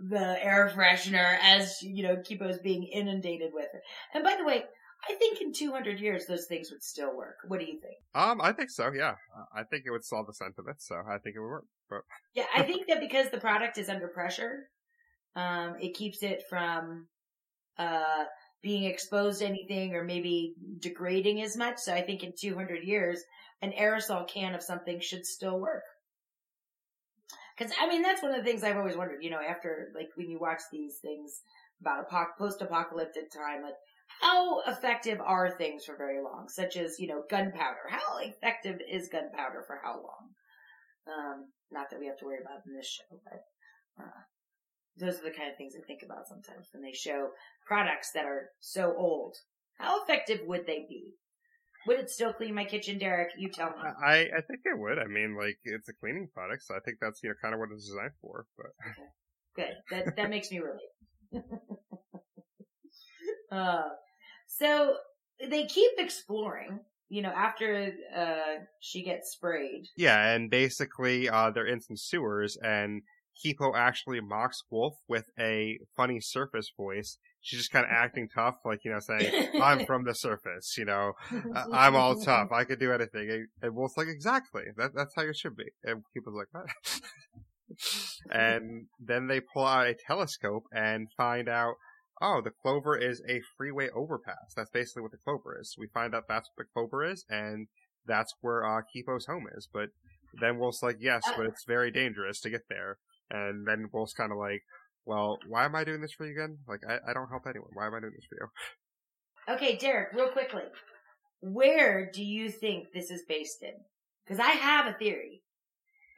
[0.09, 3.81] the air freshener as you know Kipo's being inundated with it.
[4.13, 4.63] And by the way,
[5.09, 7.35] I think in 200 years those things would still work.
[7.47, 7.97] What do you think?
[8.13, 9.13] Um, I think so, yeah.
[9.55, 11.65] I think it would solve the scent of it, so I think it would work.
[11.89, 12.01] But
[12.33, 14.69] Yeah, I think that because the product is under pressure,
[15.37, 17.07] um, it keeps it from
[17.77, 18.25] uh,
[18.63, 21.77] being exposed to anything or maybe degrading as much.
[21.77, 23.21] So I think in 200 years,
[23.61, 25.83] an aerosol can of something should still work.
[27.55, 29.23] Because I mean, that's one of the things I've always wondered.
[29.23, 31.41] You know, after like when you watch these things
[31.81, 33.75] about apoc- post-apocalyptic time, like
[34.21, 37.89] how effective are things for very long, such as you know gunpowder.
[37.89, 40.29] How effective is gunpowder for how long?
[41.07, 44.21] Um, not that we have to worry about in this show, but uh,
[44.99, 47.29] those are the kind of things I think about sometimes when they show
[47.65, 49.35] products that are so old.
[49.77, 51.13] How effective would they be?
[51.85, 53.29] Would it still clean my kitchen, Derreck?
[53.37, 53.75] You tell me.
[54.05, 54.99] I, I think it would.
[54.99, 57.59] I mean, like, it's a cleaning product, so I think that's, you know, kind of
[57.59, 58.67] what it's designed for, but.
[59.55, 59.73] Good.
[59.89, 61.43] That that makes me relate.
[63.51, 63.89] uh,
[64.47, 64.97] so
[65.49, 66.79] they keep exploring.
[67.09, 69.87] You know, after uh she gets sprayed.
[69.95, 73.01] Yeah, and basically, uh, they're in some sewers, and
[73.43, 77.17] Kipo actually mocks Wolf with a funny surface voice.
[77.41, 80.85] She's just kind of acting tough, like, you know, saying, I'm from the surface, you
[80.85, 81.13] know,
[81.73, 83.29] I'm all tough, I could do anything.
[83.29, 85.65] And- And Wolf's like, exactly, that, that's how you should be.
[85.83, 86.65] And Kipo's like, what?
[88.31, 91.75] and then they pull out a telescope and find out,
[92.21, 94.53] oh, the clover is a freeway overpass.
[94.55, 95.75] That's basically what the clover is.
[95.77, 97.67] We find out that's what the clover is, and
[98.05, 99.67] that's where uh, Kipo's home is.
[99.71, 99.89] But
[100.39, 102.97] then Wolf's like, yes, but it's very dangerous to get there.
[103.29, 104.63] And then Wolf's kind of like,
[105.05, 106.57] well, why am I doing this for you again?
[106.67, 107.69] Like, I, I don't help anyone.
[107.73, 108.47] Why am I doing this for you?
[109.49, 110.63] Okay, Derreck, real quickly.
[111.39, 113.75] Where do you think this is based in?
[114.25, 115.41] Because I have a theory.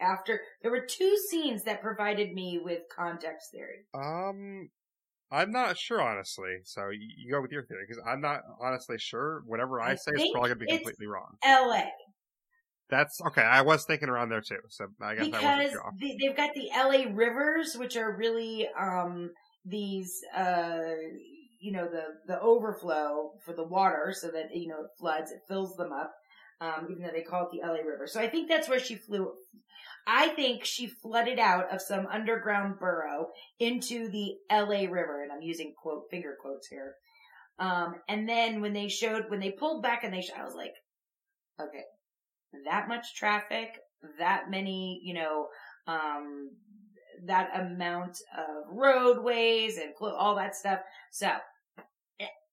[0.01, 3.85] After there were two scenes that provided me with context theory.
[3.93, 4.69] Um,
[5.31, 6.57] I'm not sure, honestly.
[6.63, 9.43] So you, you go with your theory, because I'm not honestly sure.
[9.45, 11.35] Whatever I, I say is probably going to be completely wrong.
[11.43, 11.91] L.A.
[12.89, 13.41] That's okay.
[13.41, 17.75] I was thinking around there too, so I guess because they've got the LA rivers,
[17.75, 19.31] which are really um
[19.65, 20.93] these uh
[21.61, 25.41] you know the the overflow for the water, so that you know it floods, it
[25.47, 26.13] fills them up.
[26.61, 28.95] Um, even though they call it the LA River, so I think that's where she
[28.95, 29.31] flew.
[30.05, 33.27] I think she flooded out of some underground burrow
[33.59, 36.95] into the LA River, and I'm using quote finger quotes here.
[37.59, 40.55] Um, and then when they showed when they pulled back and they, sh- I was
[40.55, 40.73] like,
[41.61, 41.83] okay,
[42.65, 43.79] that much traffic,
[44.17, 45.47] that many, you know,
[45.87, 46.51] um,
[47.25, 50.79] that amount of roadways and clo- all that stuff.
[51.11, 51.29] So,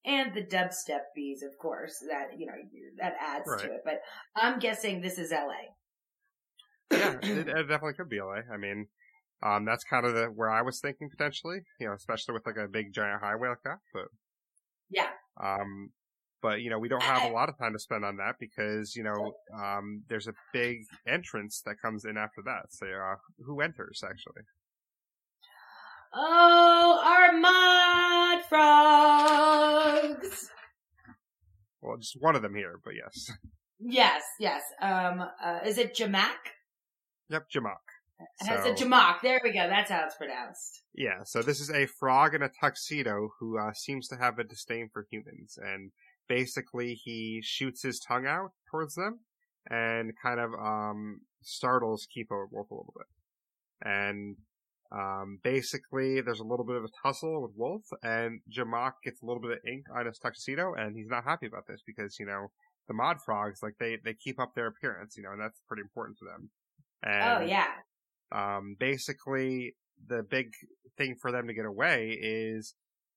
[0.04, 2.52] and the dubstep bees, of course, that, you know,
[2.98, 3.62] that adds Right.
[3.62, 3.80] to it.
[3.84, 4.00] But
[4.36, 5.74] I'm guessing this is LA.
[6.92, 8.40] yeah, it, it definitely could be LA.
[8.52, 8.86] I mean,
[9.42, 11.60] um, that's kind of the where I was thinking potentially.
[11.80, 13.78] You know, especially with like a big giant highway like that.
[13.92, 14.06] But
[14.90, 15.10] Yeah.
[15.42, 15.90] um,
[16.46, 18.94] but you know, we don't have a lot of time to spend on that because
[18.94, 22.66] you know, um, there's a big entrance that comes in after that.
[22.70, 24.42] So, uh, who enters actually?
[26.14, 28.44] Oh, our mud
[30.20, 30.50] frogs!
[31.82, 33.32] Well, just one of them here, but yes.
[33.80, 34.62] Yes, yes.
[34.80, 36.54] Um, uh, is it Jamack?
[37.28, 37.82] Yep, Jamack.
[38.38, 39.20] Has So- a Jamack.
[39.20, 39.68] There we go.
[39.68, 40.82] That's how it's pronounced.
[40.94, 44.44] Yeah, so this is a frog in a tuxedo who uh, seems to have a
[44.44, 45.90] disdain for humans, and
[46.28, 49.20] basically he shoots his tongue out towards them
[49.68, 53.06] and kind of um, startles Kipo Wolf a little bit.
[53.88, 54.36] And
[54.92, 59.26] um, basically, there's a little bit of a tussle with Wolf, and Jamack gets a
[59.26, 62.26] little bit of ink on his tuxedo, and he's not happy about this because you
[62.26, 62.48] know
[62.88, 65.82] the mod frogs like they they keep up their appearance, you know, and that's pretty
[65.82, 66.50] important to them.
[67.02, 67.66] And, oh yeah.
[68.32, 69.74] um, basically
[70.08, 70.52] the big
[70.96, 72.74] thing for them to get away is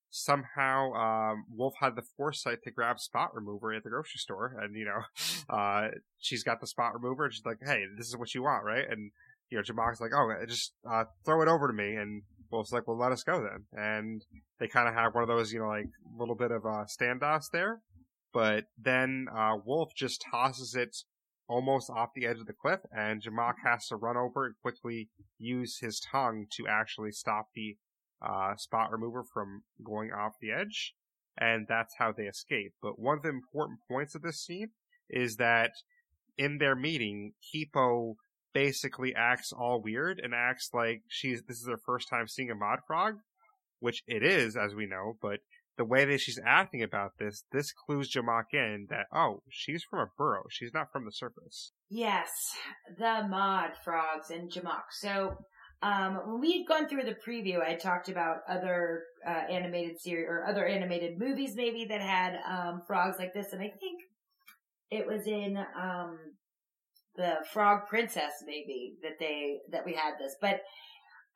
[0.10, 4.76] somehow um, Wolf had the foresight to grab spot remover at the grocery store, and
[4.76, 5.02] you know,
[5.56, 5.90] uh,
[6.20, 8.86] she's got the spot remover, and she's like, "Hey, this is what you want, right?"
[8.90, 9.12] And
[9.50, 12.88] you know, Jamack's like, "Oh, just uh, throw it over to me," and Wolf's like,
[12.88, 14.24] "Well, let us go then." And
[14.60, 17.50] they kind of have one of those, you know, like little bit of uh, standoffs
[17.52, 17.82] there,
[18.34, 20.96] but then uh, Wolf just tosses it
[21.48, 25.10] almost off the edge of the cliff, and Jamack has to run over and quickly
[25.38, 27.78] use his tongue to actually stop the
[28.22, 30.94] uh, spot remover from going off the edge,
[31.38, 32.74] and that's how they escape.
[32.82, 34.70] But one of the important points of this scene
[35.10, 35.72] is that
[36.38, 38.16] in their meeting, Kipo
[38.54, 42.56] basically acts all weird and acts like she's this is her first time seeing a
[42.56, 43.16] mod frog,
[43.80, 45.40] which it is, as we know, but
[45.80, 50.00] the way that she's acting about this, this clues Jamack in that, oh, she's from
[50.00, 50.44] a burrow.
[50.50, 51.72] She's not from the surface.
[51.90, 52.30] Yes,
[52.98, 54.92] the mod frogs and Jamack.
[54.92, 55.38] So
[55.82, 60.28] um, when we had gone through the preview, I talked about other uh, animated series
[60.28, 64.02] or other animated movies maybe that had um, frogs like this, and I think
[64.92, 66.18] it was in um,
[67.16, 70.62] the Frog Princess maybe that they that we had this, but.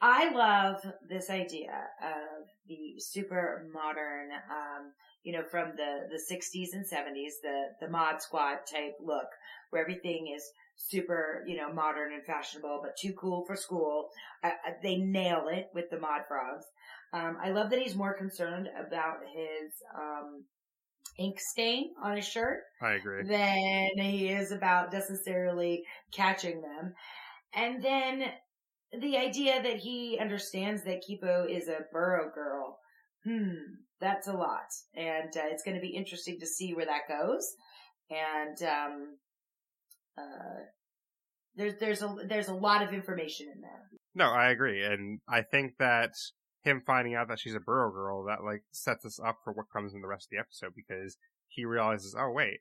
[0.06, 1.72] I love this idea
[2.04, 4.92] of the super modern, um,
[5.24, 9.28] you know, from the, the 60s and 70s, the, the mod squad type look
[9.70, 10.44] where everything is
[10.76, 14.10] super, you know, modern and fashionable, but too cool for school.
[14.44, 14.52] Uh,
[14.82, 16.66] they nail it with the mod frogs.
[17.14, 20.46] Um, I love that he's more concerned about his, um,
[21.20, 22.62] ink stain on his shirt.
[22.82, 23.24] I agree.
[23.28, 26.94] Than he is about necessarily catching them.
[27.54, 28.32] And then
[29.00, 32.80] the idea that he understands that Kipo is a burrow girl.
[33.26, 33.54] Hmm,
[34.02, 34.68] that's a lot.
[34.96, 37.46] And uh, it's going to be interesting to see where that goes.
[38.10, 39.18] And, um,
[40.18, 40.64] uh,
[41.56, 43.90] there's there's a there's a lot of information in there.
[44.16, 46.12] No, I agree, and I think that
[46.64, 49.72] him finding out that she's a burrow girl that like sets us up for what
[49.72, 52.60] comes in the rest of the episode because he realizes, oh wait,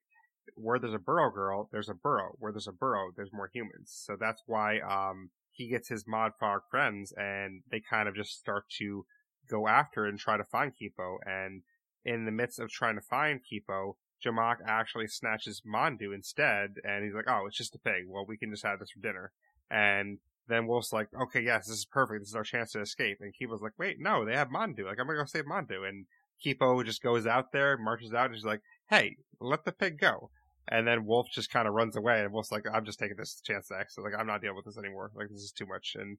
[0.55, 2.35] where there's a burrow girl, there's a burrow.
[2.39, 3.93] Where there's a burrow, there's more humans.
[4.05, 8.39] So that's why um he gets his mod frog friends and they kind of just
[8.39, 9.05] start to
[9.49, 11.17] go after and try to find Kipo.
[11.25, 11.63] And
[12.05, 13.95] in the midst of trying to find Kipo,
[14.25, 18.05] Jamack actually snatches Mandu instead, and he's like, "Oh, it's just a pig.
[18.07, 19.33] Well, we can just have this for dinner."
[19.71, 20.19] And
[20.49, 22.21] then Wolf's like, "Okay, yes, this is perfect.
[22.21, 24.85] This is our chance to escape." And Kipo's like, "Wait, no, they have Mandu.
[24.85, 26.07] Like, I'm gonna go save Mandu." And
[26.45, 30.31] Kipo just goes out there, marches out, and he's like, "Hey, let the pig go."
[30.69, 33.41] And then Wolf just kind of runs away, and Wolf's like, "I'm just taking this
[33.41, 34.01] chance to.
[34.01, 35.11] Like, I'm not dealing with this anymore.
[35.15, 36.19] Like, this is too much." And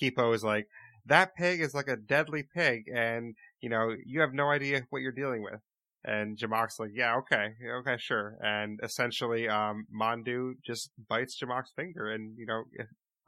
[0.00, 0.68] Kipo is like,
[1.04, 5.02] "That pig is like a deadly pig, and you know, you have no idea what
[5.02, 5.60] you're dealing with."
[6.06, 8.38] And Jamack's like, yeah, okay, okay, sure.
[8.40, 12.62] And essentially, um, Mandu just bites Jamack's finger and, you know,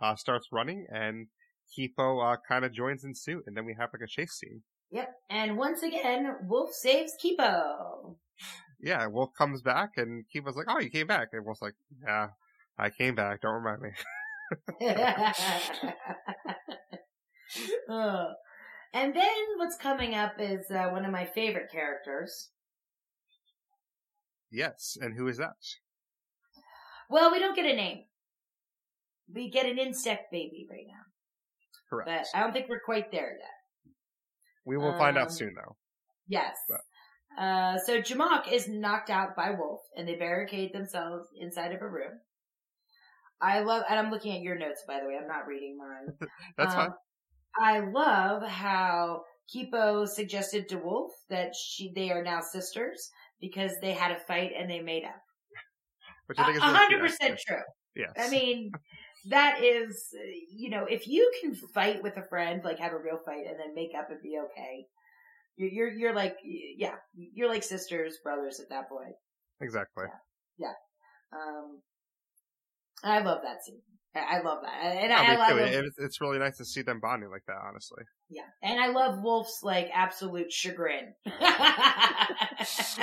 [0.00, 1.26] uh, starts running and
[1.76, 3.44] Kipo, uh, kind of joins in suit.
[3.46, 4.62] And then we have like a chase scene.
[4.90, 5.12] Yep.
[5.28, 8.16] And once again, Wolf saves Kipo.
[8.80, 11.28] Yeah, Wolf comes back and Kipo's like, oh, you came back.
[11.32, 11.74] And Wolf's like,
[12.06, 12.28] yeah,
[12.78, 13.40] I came back.
[13.40, 13.90] Don't remind me.
[17.88, 18.28] oh.
[18.94, 22.50] And then what's coming up is uh, one of my favorite characters,
[24.50, 25.56] Yes, and who is that?
[27.10, 28.04] Well, we don't get a name.
[29.32, 31.02] We get an insect baby right now.
[31.88, 32.08] Correct.
[32.32, 33.92] But I don't think we're quite there yet.
[34.64, 35.76] We will um, find out um, soon, though.
[36.28, 36.56] Yes.
[37.38, 41.88] Uh, so Jamack is knocked out by Wolf, and they barricade themselves inside of a
[41.88, 42.20] room.
[43.40, 45.16] I love, and I'm looking at your notes, by the way.
[45.20, 46.28] I'm not reading mine.
[46.56, 46.90] That's um, fine.
[47.60, 49.22] I love how
[49.52, 54.52] Kipo suggested to Wolf that she, they are now sisters because they had a fight
[54.58, 55.22] and they made up.
[56.26, 57.62] Which I think is hundred percent true.
[57.96, 58.12] Yes.
[58.18, 58.70] I mean,
[59.30, 60.08] that is,
[60.54, 63.58] you know, if you can fight with a friend, like have a real fight and
[63.58, 64.86] then make up and be okay,
[65.56, 69.14] you're, you're, you're like, yeah, you're like sisters, brothers at that point.
[69.60, 70.04] Exactly.
[70.58, 70.68] Yeah.
[71.32, 71.38] yeah.
[71.38, 71.80] Um,
[73.02, 73.80] I love that scene.
[74.28, 75.92] I love that, and oh, I, I love it.
[75.98, 77.56] It's really nice to see them bonding like that.
[77.66, 81.14] Honestly, yeah, and I love Wolf's like absolute chagrin.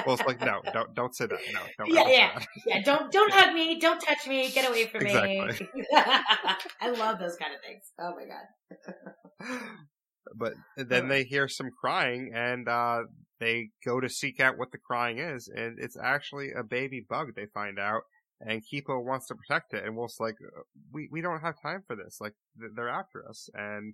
[0.06, 1.40] Wolf's like, no, don't don't say that.
[1.54, 1.94] No, don't.
[1.94, 2.82] Yeah, yeah, yeah.
[2.84, 3.80] Don't don't hug me.
[3.80, 4.50] Don't touch me.
[4.50, 5.68] Get away from exactly.
[5.74, 5.86] me.
[5.96, 7.92] I love those kind of things.
[8.00, 9.60] Oh my god.
[10.36, 13.04] but then they hear some crying, and uh,
[13.40, 17.36] they go to seek out what the crying is, and it's actually a baby bug.
[17.36, 18.04] They find out
[18.42, 20.62] and Kipo wants to protect it, and Wolf's like, uh,
[20.92, 22.18] we we don't have time for this.
[22.20, 22.34] Like
[22.76, 23.94] they're after us, and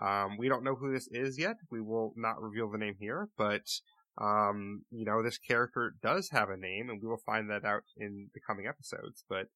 [0.00, 1.56] um, we don't know who this is yet.
[1.70, 3.62] We will not reveal the name here, but
[4.20, 7.84] um, you know, this character does have a name, and we will find that out
[7.96, 9.24] in the coming episodes.
[9.28, 9.46] But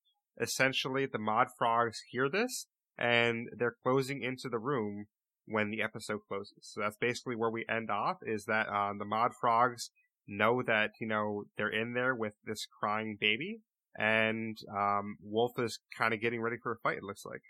[0.41, 2.67] essentially, the Mod Frogs hear this,
[2.99, 5.07] and they're closing into the room
[5.47, 6.59] when the episode closes.
[6.63, 9.91] So that's basically where we end off is that um, the mod frogs
[10.27, 13.61] know that, you know, they're in there with this crying baby
[13.99, 17.43] and um, Wolf is kind of getting ready for a fight, it looks like.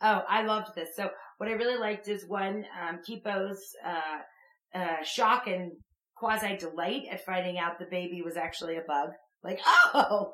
[0.00, 0.90] Oh, I loved this.
[0.96, 5.72] So what I really liked is one, um, Kipo's, uh, uh, shock and
[6.16, 9.10] quasi delight at finding out the baby was actually a bug.
[9.44, 9.60] Like,
[9.94, 10.32] oh,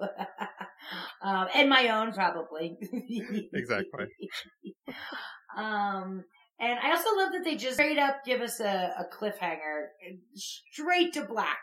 [1.22, 2.76] um, and my own probably.
[3.52, 4.06] exactly.
[5.56, 6.24] um,
[6.60, 9.86] and I also love that they just straight up give us a, a cliffhanger,
[10.34, 11.58] straight to black.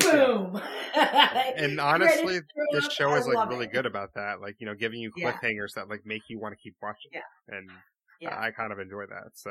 [0.00, 0.60] Boom.
[0.94, 2.40] and honestly,
[2.72, 3.72] this show is like really it.
[3.72, 4.40] good about that.
[4.40, 5.82] Like, you know, giving you cliffhangers yeah.
[5.82, 7.10] that like make you want to keep watching.
[7.12, 7.20] Yeah.
[7.48, 7.70] And
[8.20, 8.38] yeah.
[8.38, 9.32] I kind of enjoy that.
[9.34, 9.50] So.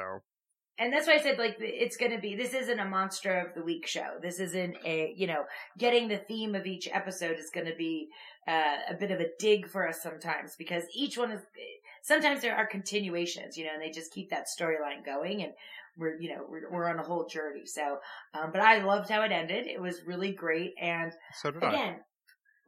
[0.77, 2.35] And that's why I said like it's going to be.
[2.35, 4.15] This isn't a monster of the week show.
[4.21, 5.43] This isn't a you know
[5.77, 8.07] getting the theme of each episode is going to be
[8.47, 11.41] uh, a bit of a dig for us sometimes because each one is.
[12.01, 15.51] Sometimes there are continuations, you know, and they just keep that storyline going, and
[15.99, 17.65] we're you know we're, we're on a whole journey.
[17.65, 17.99] So,
[18.33, 19.67] um, but I loved how it ended.
[19.67, 21.95] It was really great, and so did again.
[21.95, 22.03] I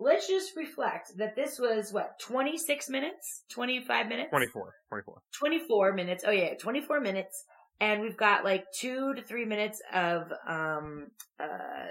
[0.02, 3.44] let's just reflect that this was what 26 minutes?
[3.52, 4.30] 25 minutes?
[4.30, 6.24] 24 24 24 minutes.
[6.28, 6.56] Oh yeah.
[6.60, 7.46] 24 minutes.
[7.80, 11.08] And we've got like two to three minutes of um
[11.40, 11.88] uh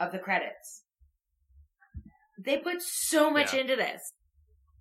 [0.00, 0.82] of the credits.
[2.38, 3.60] They put so much yeah.
[3.60, 4.12] into this.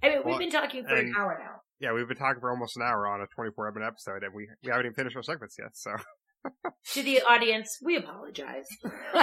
[0.02, 2.50] I mean well, we've been talking for an hour now yeah we've been talking for
[2.50, 5.24] almost an hour on a 24 minute episode and we we haven't even finished our
[5.24, 5.92] segments yet so
[6.94, 8.68] to the audience, we apologize.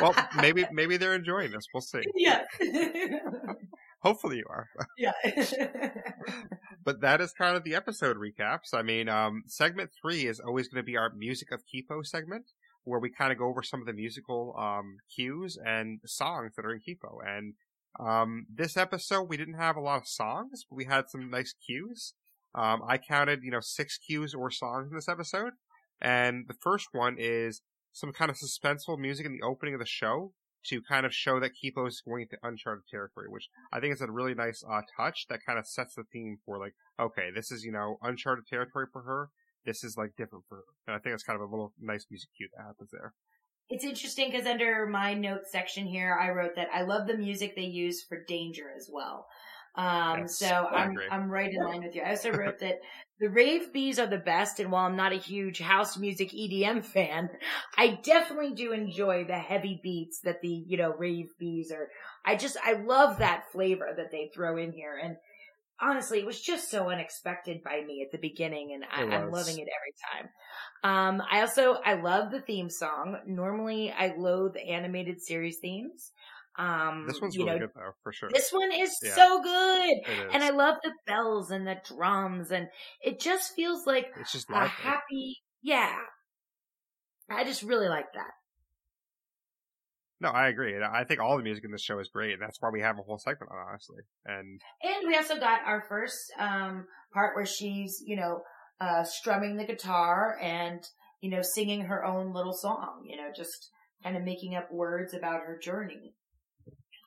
[0.00, 1.64] well, maybe maybe they're enjoying this.
[1.72, 2.02] We'll see.
[2.14, 2.42] Yeah.
[4.02, 4.66] Hopefully you are.
[4.96, 5.12] Yeah.
[6.84, 8.72] but that is kind of the episode recaps.
[8.72, 12.46] I mean, um, segment three is always going to be our music of Kipo segment,
[12.84, 16.64] where we kind of go over some of the musical um, cues and songs that
[16.64, 17.18] are in Kipo.
[17.26, 17.54] And
[17.98, 21.54] um, this episode, we didn't have a lot of songs, but we had some nice
[21.66, 22.14] cues.
[22.54, 25.52] Um, I counted, you know, six cues or songs in this episode.
[26.00, 27.62] And the first one is
[27.92, 30.32] some kind of suspenseful music in the opening of the show
[30.66, 34.00] to kind of show that Kipo is going to uncharted territory, which I think is
[34.00, 37.50] a really nice uh, touch that kind of sets the theme for like, okay, this
[37.50, 39.30] is, you know, uncharted territory for her.
[39.64, 40.64] This is like different for her.
[40.86, 43.14] And I think it's kind of a little nice music cue that happens there.
[43.70, 47.54] It's interesting because under my notes section here, I wrote that I love the music
[47.54, 49.26] they use for danger as well.
[49.76, 52.02] Um, yes, so I'm, I'm right in line with you.
[52.02, 52.80] I also wrote that
[53.20, 54.58] the rave bees are the best.
[54.58, 57.30] And while I'm not a huge house music EDM fan,
[57.78, 61.88] I definitely do enjoy the heavy beats that the, you know, rave bees are.
[62.24, 65.00] I just, I love that flavor that they throw in here.
[65.02, 65.16] And
[65.80, 69.58] honestly, it was just so unexpected by me at the beginning and I, am loving
[69.58, 70.28] it every time.
[70.82, 73.16] Um, I also, I love the theme song.
[73.26, 76.12] Normally I loathe animated series themes.
[76.58, 78.28] Um, this one's you really know, good though, for sure.
[78.32, 79.14] This one is yeah.
[79.14, 79.94] so good,
[80.32, 82.68] and I love the bells and the drums, and
[83.00, 85.38] it just feels like it's just a happy.
[85.62, 85.96] Yeah,
[87.30, 88.32] I just really like that.
[90.20, 90.74] No, I agree.
[90.82, 92.34] I think all the music in this show is great.
[92.34, 94.02] And That's why we have a whole segment on, honestly.
[94.26, 98.42] And and we also got our first um, part where she's, you know,
[98.80, 100.82] uh, strumming the guitar and
[101.20, 103.04] you know singing her own little song.
[103.06, 103.70] You know, just
[104.02, 106.14] kind of making up words about her journey.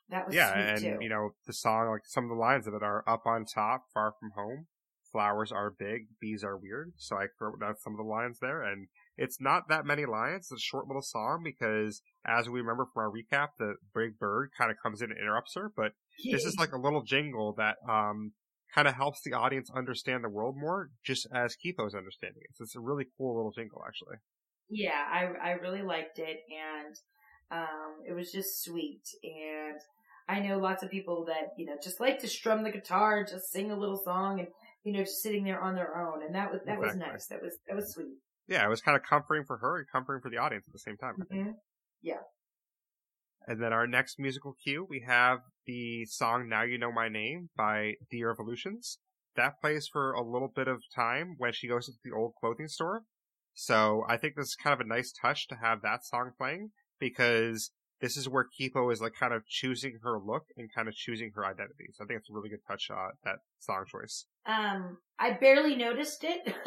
[0.10, 0.98] That was yeah, and too.
[1.00, 3.86] you know the song, like some of the lines of it are "Up on top,
[3.94, 4.68] far from home,
[5.12, 8.64] flowers are big, bees are weird." So I wrote down some of the lines there,
[8.64, 8.88] and
[9.18, 10.50] it's not that many lines.
[10.52, 14.52] It's a short little song because, as we remember from our recap, the big bird
[14.58, 15.72] kind of comes in and interrupts her.
[15.76, 15.94] But
[16.32, 18.34] this is like a little jingle that um
[18.74, 22.56] kind of helps the audience understand the world more, just as Kipo's understanding it.
[22.56, 24.18] So it's a really cool little jingle, actually.
[24.70, 26.96] Yeah, I I really liked it, and
[27.52, 29.04] um, it was just sweet.
[29.24, 29.80] And
[30.28, 33.52] I know lots of people that, you know, just like to strum the guitar, just
[33.52, 34.48] sing a little song and,
[34.84, 36.24] you know, just sitting there on their own.
[36.24, 37.00] And that was, that exactly.
[37.00, 37.28] was nice.
[37.28, 38.16] That was, that was sweet.
[38.48, 40.80] Yeah, it was kind of comforting for her and comforting for the audience at the
[40.80, 41.16] same time.
[41.20, 41.52] Mm-hmm.
[42.02, 42.22] Yeah.
[43.48, 47.50] And then our next musical cue, we have the song Now You Know My Name
[47.56, 49.00] by The Revolutions.
[49.36, 52.68] That plays for a little bit of time when she goes into the old clothing
[52.68, 53.04] store.
[53.54, 56.72] So I think this is kind of a nice touch to have that song playing
[57.00, 57.72] because
[58.02, 61.32] this is where Kipo is like kind of choosing her look and kind of choosing
[61.36, 61.86] her identity.
[61.94, 64.26] So I think it's a really good touch uh, that song choice.
[64.46, 66.54] Um, I barely noticed it.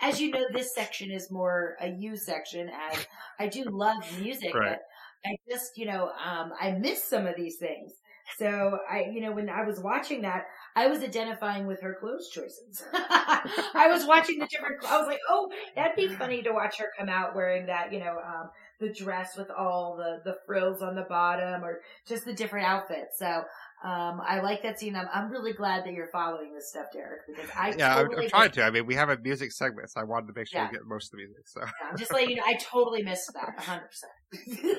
[0.00, 2.68] as you know, this section is more a you section.
[2.68, 3.06] As
[3.38, 4.78] I do love music, right.
[5.24, 7.92] but I just you know um, I miss some of these things.
[8.38, 12.30] So I, you know, when I was watching that, I was identifying with her clothes
[12.30, 12.82] choices.
[12.92, 16.86] I was watching the different, I was like, oh, that'd be funny to watch her
[16.98, 18.50] come out wearing that, you know, um,
[18.80, 23.18] the dress with all the, the frills on the bottom or just the different outfits.
[23.18, 23.44] So,
[23.84, 24.96] Um, I like that scene.
[24.96, 28.22] I'm, I'm really glad that you're following this stuff, Derreck, because I yeah, totally I'm,
[28.22, 28.62] I'm trying to.
[28.62, 30.68] I mean, we have a music segment, so I wanted to make sure Yeah.
[30.70, 31.46] we get most of the music.
[31.46, 32.44] So, yeah, I'm just letting you know.
[32.46, 33.82] I totally missed that, 100.
[33.86, 34.78] percent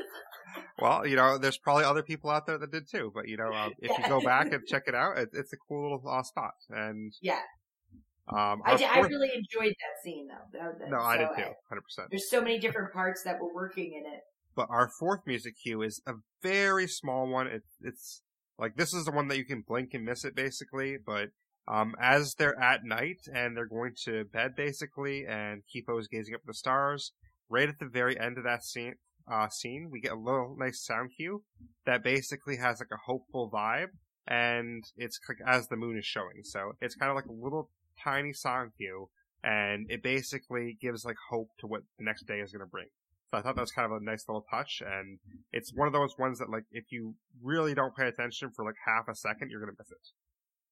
[0.79, 3.11] well, you know, there's probably other people out there that did too.
[3.13, 5.57] But you know, um, if you go back and check it out, it, it's a
[5.67, 6.53] cool little uh, spot.
[6.69, 7.39] And Yeah.
[8.29, 10.59] um, I, did, I really enjoyed that scene, though.
[10.59, 12.07] That- that- no, I did too, hundred percent.
[12.09, 14.21] There's so many different parts that were working in it.
[14.55, 17.47] But our fourth music cue is a very small one.
[17.47, 18.21] It, it's
[18.59, 20.97] like this is the one that you can blink and miss it basically.
[21.03, 21.29] But
[21.67, 26.35] um, as they're at night and they're going to bed basically, and Kipo is gazing
[26.35, 27.13] up at the stars,
[27.49, 28.95] right at the very end of that scene,
[29.31, 31.43] uh, scene we get a little nice sound cue
[31.85, 33.89] that basically has like a hopeful vibe,
[34.27, 36.43] and it's like as the moon is showing.
[36.43, 37.69] So it's kind of like a little
[38.03, 39.09] tiny sound cue,
[39.43, 42.87] and it basically gives like hope to what the next day is going to bring.
[43.31, 45.19] So I thought that was kind of a nice little touch, and
[45.51, 48.75] it's one of those ones that, like, if you really don't pay attention for like
[48.85, 50.07] half a second, you're gonna miss it.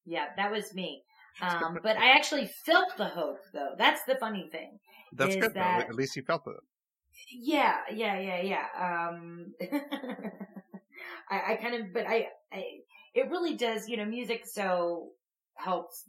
[0.05, 1.03] Yeah, that was me.
[1.41, 3.71] Um, but I actually felt the hope, though.
[3.75, 4.77] That's the funny thing.
[5.13, 5.89] That's good that- though.
[5.89, 6.53] At least you felt it.
[7.31, 9.09] Yeah, yeah, yeah, yeah.
[9.09, 9.53] Um,
[11.31, 12.63] I, I kind of, but I, I,
[13.15, 15.09] it really does, you know, music so
[15.55, 16.03] helps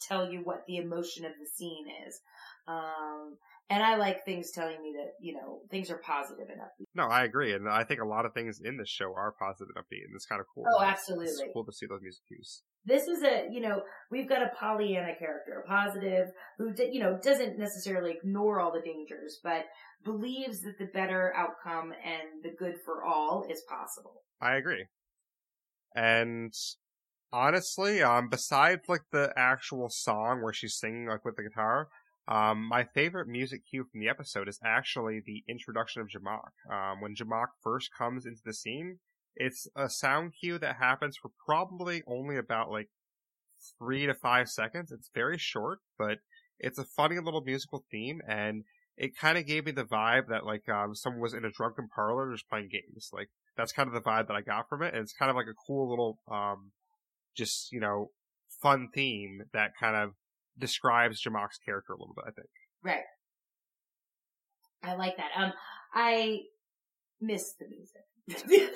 [0.00, 2.20] tell you what the emotion of the scene is.
[2.66, 3.36] Um,
[3.70, 6.86] and I like things telling me that, you know, things are positive and upbeat.
[6.94, 9.68] No, I agree, and I think a lot of things in this show are positive
[9.74, 10.64] and upbeat, and it's kind of cool.
[10.66, 11.52] Oh, It's absolutely.
[11.52, 12.62] cool to see those music cues.
[12.84, 17.18] This is a, you know, we've got a Pollyanna character, a positive, who, you know,
[17.22, 19.64] doesn't necessarily ignore all the dangers, but
[20.04, 24.22] believes that the better outcome and the good for all is possible.
[24.40, 24.84] I agree.
[25.96, 26.52] And
[27.32, 31.88] honestly, um, besides like the actual song where she's singing like with the guitar,
[32.26, 36.52] um, my favorite music cue from the episode is actually the introduction of Jamack.
[36.72, 38.98] Um, when Jamack first comes into the scene,
[39.36, 42.88] it's a sound cue that happens for probably only about like
[43.78, 44.92] three to five seconds.
[44.92, 46.18] It's very short, but
[46.58, 48.64] it's a funny little musical theme, and
[48.96, 51.88] it kind of gave me the vibe that like um, someone was in a drunken
[51.94, 53.10] parlor just playing games.
[53.12, 54.94] Like that's kind of the vibe that I got from it.
[54.94, 56.70] And it's kind of like a cool little, um,
[57.36, 58.10] just, you know,
[58.62, 60.12] fun theme that kind of
[60.58, 62.48] describes Jamack's character a little bit, I think.
[62.82, 63.04] Right.
[64.82, 65.30] I like that.
[65.36, 65.52] Um,
[65.94, 66.40] I
[67.20, 68.02] miss the music.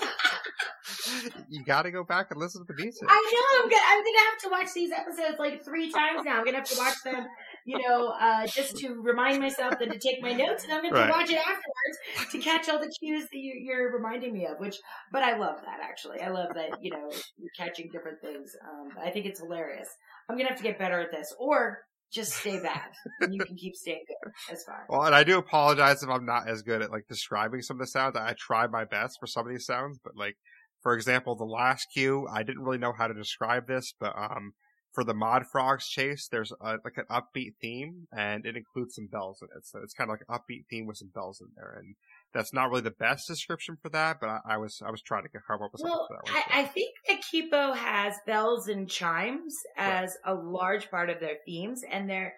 [1.49, 3.09] you gotta go back and listen to the music.
[3.09, 6.39] I know I'm gonna I'm gonna have to watch these episodes like three times now.
[6.39, 7.27] I'm gonna have to watch them,
[7.69, 10.95] you know, uh, just to remind myself and to take my notes, and I'm gonna
[10.95, 11.05] Right.
[11.05, 14.59] to watch it afterwards to catch all the cues that you, you're reminding me of.
[14.59, 14.77] Which,
[15.13, 16.23] but I love that actually.
[16.23, 18.57] I love that you know you're catching different things.
[18.67, 19.87] Um, I think it's hilarious.
[20.31, 22.89] I'm gonna have to get better at this, or just stay bad,
[23.21, 24.33] and you can keep staying good.
[24.49, 24.87] That's fine.
[24.89, 27.81] Well, and I do apologize if I'm not as good at like describing some of
[27.81, 28.17] the sounds.
[28.17, 30.37] I try my best for some of these sounds, but like,
[30.83, 34.53] for example, the last cue, I didn't really know how to describe this, but um,
[34.99, 39.07] for the Mod Frogs chase, there's a, like an upbeat theme, and it includes some
[39.07, 39.65] bells in it.
[39.65, 41.95] So it's kind of like an upbeat theme with some bells in there, and
[42.35, 45.23] that's not really the best description for that, but I, I was I was trying
[45.23, 46.43] to come up with something Well, for that one.
[46.53, 50.03] I, I think that Kipo has bells and chimes Right.
[50.03, 52.35] as a large part of their themes, and they're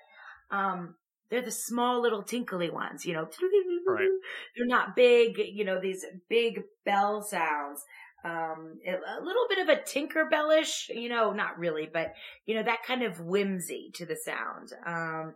[0.50, 0.96] um
[1.30, 3.26] they're the small little tinkly ones, you know.
[3.86, 4.06] Right.
[4.56, 7.80] They're not big, you know, these big bell sounds.
[8.24, 12.12] Um, a a little bit of a Tinkerbellish, you know, not really, but
[12.46, 14.72] you know that kind of whimsy to the sound.
[14.86, 15.34] Um,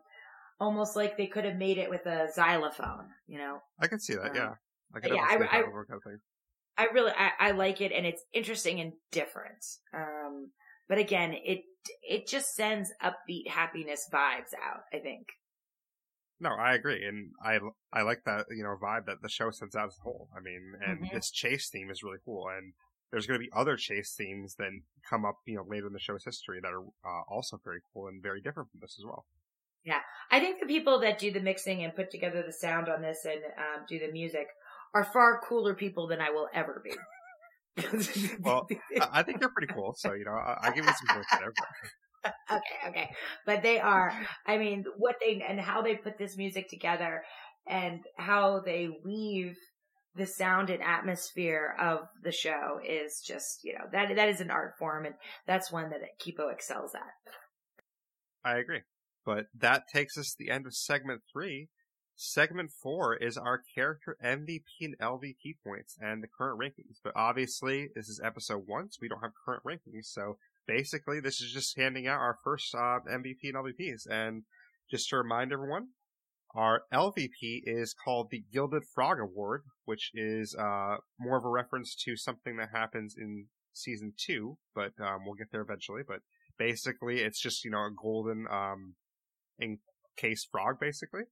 [0.61, 3.59] almost like they could have made it with a xylophone, you know.
[3.81, 4.55] I can see that, um, yeah.
[4.95, 6.19] I can yeah, I- I- it would work out thing.
[6.77, 9.65] I really I, I like it and it's interesting and different.
[9.93, 10.51] Um
[10.89, 11.63] but again, it
[12.03, 15.27] it just sends upbeat happiness vibes out, I think.
[16.41, 17.59] No, I agree, and I
[17.93, 20.29] I like that you know vibe that the show sends out as a whole.
[20.37, 21.13] I mean, and Mhm.
[21.13, 22.75] this chase theme is really cool, and
[23.11, 24.71] there's going to be other chase themes that
[25.09, 28.09] come up you know later in the show's history that are uh, also very cool
[28.09, 29.27] and very different from this as well.
[29.85, 33.03] Yeah, I think the people that do the mixing and put together the sound on
[33.03, 34.49] this and um, do the music
[34.95, 36.93] are far cooler people than I will ever be.
[38.41, 38.69] Well,
[39.01, 41.53] I, think they're pretty cool, so you know I, I give it some points there.
[42.51, 43.11] Okay, okay.
[43.47, 44.13] But they are,
[44.47, 47.23] I mean, what they, and how they put this music together
[47.67, 49.57] and how they weave
[50.15, 54.51] the sound and atmosphere of the show is just, you know, that, that is an
[54.51, 55.15] art form and
[55.47, 57.33] that's one that Kipo excels at.
[58.45, 58.83] I agree,
[59.25, 61.69] but that takes us to the end of segment three.
[62.17, 66.99] Segment four is our character MVP and LVP points and the current rankings.
[67.03, 70.05] But obviously, this is episode one, so we don't have current rankings.
[70.05, 70.37] So
[70.67, 74.09] basically, this is just handing out our first uh, MVP and LVPs.
[74.11, 74.43] And
[74.91, 75.89] just to remind everyone,
[76.55, 81.97] our LVP is called the Gilded Frog Award, which is uh, more of a reference
[82.05, 86.03] to something that happens in season two, but um, we'll get there eventually.
[86.07, 86.21] But
[86.59, 88.95] basically, it's just you know a golden um,
[89.61, 91.23] encased frog, basically.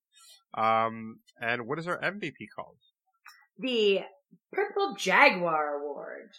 [0.57, 2.79] Um, and what is our MVP called?
[3.59, 4.01] The
[4.53, 6.31] Purple Jaguar Award.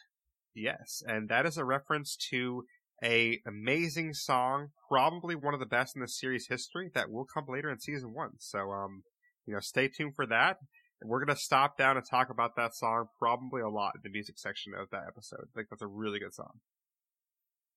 [0.56, 2.66] Yes, and that is a reference to
[3.04, 7.46] a amazing song, probably one of the best in the series history that will come
[7.48, 8.32] later in season one.
[8.40, 9.04] So, um,
[9.46, 10.58] you know, stay tuned for that.
[11.02, 14.10] And we're gonna stop down and talk about that song probably a lot in the
[14.10, 15.42] music section of that episode.
[15.42, 16.60] I think that's a really good song.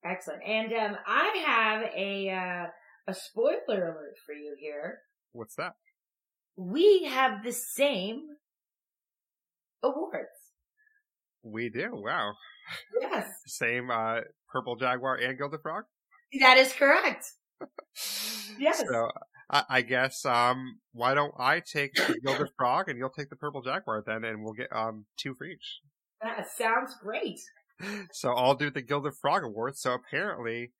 [0.05, 0.43] Excellent.
[0.47, 2.67] And um, I have a uh,
[3.09, 4.99] a spoiler alert for you here.
[5.33, 5.73] What's that?
[6.57, 8.23] We have the same
[9.83, 10.29] awards.
[11.47, 11.91] We do.
[11.93, 12.33] Wow.
[13.01, 13.29] Yes.
[13.47, 14.21] Same uh,
[14.53, 15.85] purple jaguar and gilded frog.
[16.41, 17.25] That is correct.
[18.59, 18.83] yes.
[18.89, 19.11] So
[19.51, 23.37] I, I guess um, why don't I take the gilded frog and you'll take the
[23.37, 25.81] purple jaguar then, and we'll get um two for each.
[26.23, 27.41] That sounds great.
[28.11, 29.77] So I'll do the gilded frog award.
[29.77, 30.73] So apparently,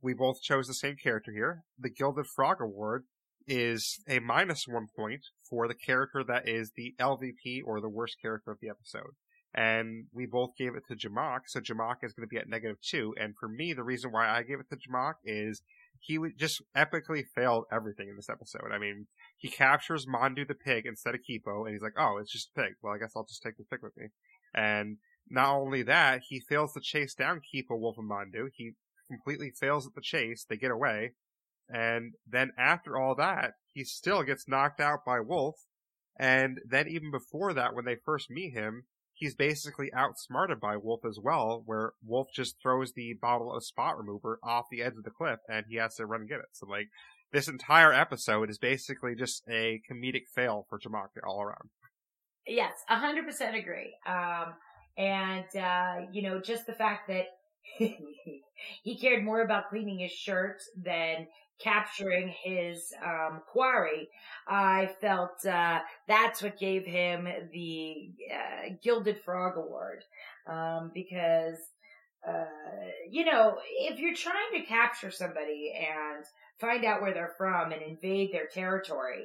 [0.00, 1.64] we both chose the same character here.
[1.78, 3.04] The gilded frog award
[3.46, 8.16] is a minus one point for the character that is the LVP or the worst
[8.22, 9.12] character of the episode.
[9.52, 12.76] And we both gave it to Jamack, so Jamack is going to be at negative
[12.80, 13.14] two.
[13.20, 15.62] And for me, the reason why I gave it to Jamack is
[15.98, 18.70] he just epically failed everything in this episode.
[18.72, 22.32] I mean, he captures Mandu the pig instead of Kipo, and he's like, oh, it's
[22.32, 22.74] just a pig.
[22.80, 24.06] Well, I guess I'll just take the pig with me.
[24.54, 24.98] And
[25.28, 28.50] not only that, he fails to chase down Kipo, Wolf, and Mandu.
[28.54, 28.72] He
[29.08, 30.46] completely fails at the chase.
[30.48, 31.12] They get away.
[31.68, 35.56] And then after all that, he still gets knocked out by Wolf.
[36.18, 38.84] And then even before that, when they first meet him,
[39.20, 43.98] he's basically outsmarted by Wolf as well, where Wolf just throws the bottle of spot
[43.98, 46.46] remover off the edge of the cliff and he has to run and get it.
[46.52, 46.88] So like,
[47.32, 51.68] this entire episode is basically just a comedic fail for Jamaka all around.
[52.46, 53.94] Yes, hundred percent agree.
[54.06, 54.54] Um,
[54.96, 57.26] and, uh, you know, just the fact that
[58.82, 61.28] he cared more about cleaning his shirt than
[61.62, 64.08] capturing his um, quarry,
[64.46, 70.04] I felt uh, that's what gave him the uh, Gilded Frog Award
[70.46, 71.58] um, because.
[72.28, 72.44] Uh,
[73.10, 76.22] you know, if you're trying to capture somebody and
[76.60, 79.24] find out where they're from and invade their territory,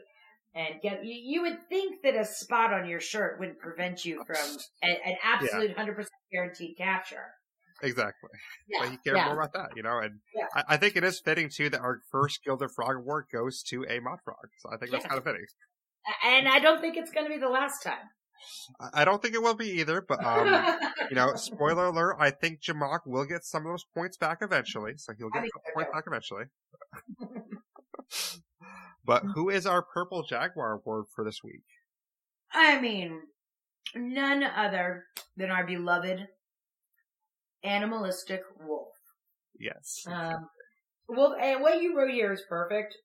[0.55, 4.23] and get you, you would think that a spot on your shirt wouldn't prevent you
[4.25, 7.33] from a, an absolute hundred percent guaranteed capture.
[7.81, 8.29] Exactly.
[8.67, 8.79] Yeah.
[8.81, 9.25] But he cared yeah.
[9.25, 10.45] more about that, you know, and yeah.
[10.55, 13.83] I, I, think it is fitting too that our first Gilded Frog award goes to
[13.83, 14.47] a mute frog.
[14.59, 15.45] So I think that's kind of fitting.
[16.23, 18.09] And I don't think it's going to be the last time.
[18.93, 20.47] I don't think it will be either, but um,
[21.09, 24.93] you know, spoiler alert: I think Jamack will get some of those points back eventually,
[24.97, 26.43] so he'll get points back eventually.
[29.05, 31.63] but who is our Purple Jaguar award for this week?
[32.53, 33.21] I mean,
[33.95, 35.05] none other
[35.37, 36.27] than our beloved
[37.65, 38.93] animalistic wolf.
[39.59, 40.03] Yes.
[40.07, 40.47] Um,
[41.07, 42.95] well, and what you wrote here is perfect.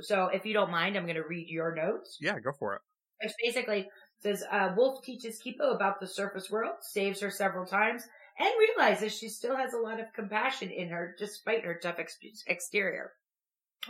[0.00, 2.18] So if you don't mind, I'm going to read your notes.
[2.20, 2.82] Yeah, go for it.
[3.22, 3.88] Which basically
[4.20, 8.02] says, uh, Wolf teaches Kipo about the surface world, saves her several times,
[8.38, 12.18] and realizes she still has a lot of compassion in her despite her tough ex-
[12.46, 13.12] exterior.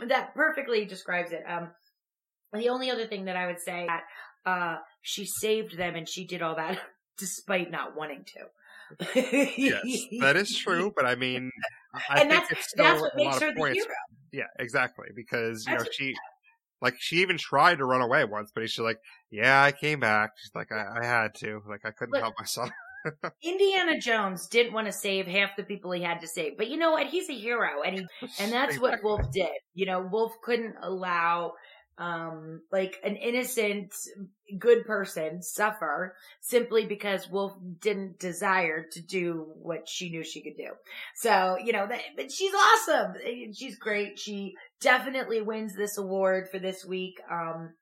[0.05, 1.43] That perfectly describes it.
[1.47, 1.71] Um,
[2.53, 4.03] the only other thing that I would say that,
[4.49, 6.79] uh, she saved them and she did all that
[7.17, 8.45] despite not wanting to
[9.15, 9.81] yes,
[10.21, 10.91] that is true.
[10.95, 11.51] But I mean,
[12.09, 13.87] I and think it's still that's what makes her the hero.
[14.31, 15.07] Yeah, exactly.
[15.15, 16.15] Because you that's know she,
[16.81, 18.99] like, she even tried to run away once, but she's like,
[19.31, 21.61] "Yeah, I came back." She's like, "I, I had to.
[21.67, 22.69] Like, I couldn't help myself."
[23.43, 26.77] Indiana Jones didn't want to save half the people he had to save, but you
[26.77, 27.07] know what?
[27.07, 28.07] He's a hero, and he
[28.39, 29.49] and that's what Wolf did.
[29.73, 31.53] You know, Wolf couldn't allow
[31.97, 33.93] um, like an innocent,
[34.59, 40.57] good person suffer simply because Wolf didn't desire to do what she knew she could
[40.57, 40.69] do.
[41.15, 43.15] So, you know, that, but she's awesome.
[43.53, 44.19] She's great.
[44.19, 47.15] She definitely wins this award for this week.
[47.31, 47.73] Um,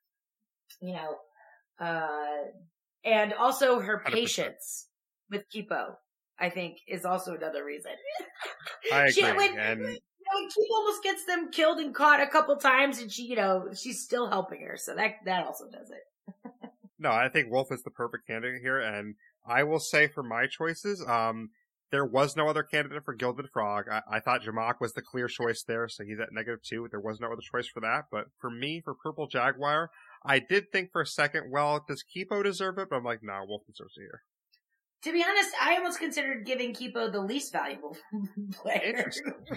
[0.80, 1.16] you know,
[1.78, 2.48] uh,
[3.04, 4.12] and also her 100%.
[4.12, 4.88] patience
[5.30, 5.94] with Kipo,
[6.38, 7.92] I think is also another reason.
[8.90, 9.12] I agree.
[9.12, 9.98] She, when, and
[10.52, 14.02] she almost gets them killed and caught a couple times, and she, you know, she's
[14.02, 14.76] still helping her.
[14.76, 16.70] So that that also does it.
[16.98, 19.14] no, I think Wolf is the perfect candidate here, and
[19.46, 21.50] I will say for my choices, um,
[21.92, 23.86] there was no other candidate for Gilded Frog.
[23.90, 26.88] I, I thought Jamack was the clear choice there, so he's at negative two.
[26.90, 28.06] There was no other choice for that.
[28.10, 29.90] But for me, for Purple Jaguar,
[30.24, 32.88] I did think for a second, well, does Kipo deserve it?
[32.90, 34.22] But I'm like, no, Wolf deserves it here.
[35.06, 37.96] To be honest, I almost considered giving Kipo the least valuable
[38.50, 38.82] player.
[38.86, 39.34] Interesting.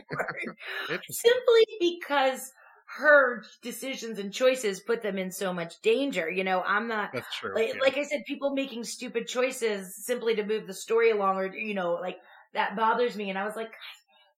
[0.92, 1.32] Interesting.
[1.32, 2.52] Simply because
[2.86, 6.30] her decisions and choices put them in so much danger.
[6.30, 7.10] You know, I'm not.
[7.16, 7.56] That's true.
[7.56, 7.82] Like, yeah.
[7.82, 11.74] like I said, people making stupid choices simply to move the story along, or you
[11.74, 12.18] know, like
[12.54, 13.32] that bothers me.
[13.32, 13.72] And I was like,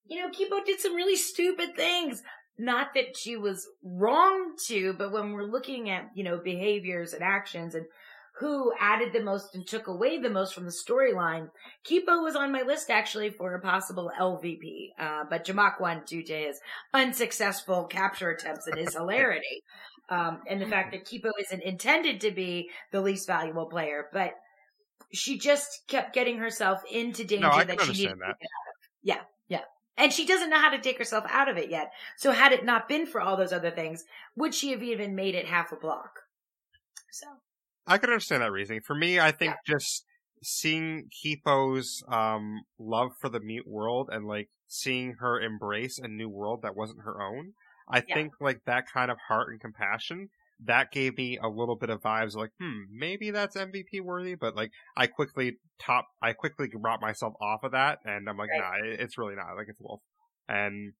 [0.06, 2.22] you know, Kipo did some really stupid things.
[2.56, 7.22] Not that she was wrong to, but when we're looking at, you know, behaviors and
[7.22, 7.84] actions and
[8.42, 11.48] who added the most and took away the most from the storyline,
[11.88, 14.88] Kipo was on my list actually for a possible LVP.
[14.98, 16.58] Uh, but Jamack won due to his
[16.92, 19.62] unsuccessful capture attempts and his hilarity.
[20.08, 24.34] Um, and the fact that Kipo isn't intended to be the least valuable player, but
[25.10, 28.34] she just kept getting herself into danger No, that she needed understand to get out
[28.34, 28.36] of.
[29.02, 29.64] Yeah, yeah.
[29.96, 31.92] And she doesn't know how to take herself out of it yet.
[32.18, 34.04] So had it not been for all those other things,
[34.36, 36.10] would she have even made it half a block?
[37.10, 37.26] So
[37.86, 38.82] I can understand that reasoning.
[38.82, 40.04] For me, I think just
[40.42, 46.28] seeing Kipo's um love for the mute world and like seeing her embrace a new
[46.28, 47.52] world that wasn't her own,
[47.88, 48.14] I Yeah.
[48.14, 50.28] think like that kind of heart and compassion
[50.64, 54.54] that gave me a little bit of vibes like, hmm, maybe that's MVP worthy, but
[54.54, 58.62] like I quickly top, I quickly brought myself off of that, and I'm like, Right.
[58.62, 59.56] nah, it's really not.
[59.56, 60.00] Like it's Wolf,
[60.48, 60.92] and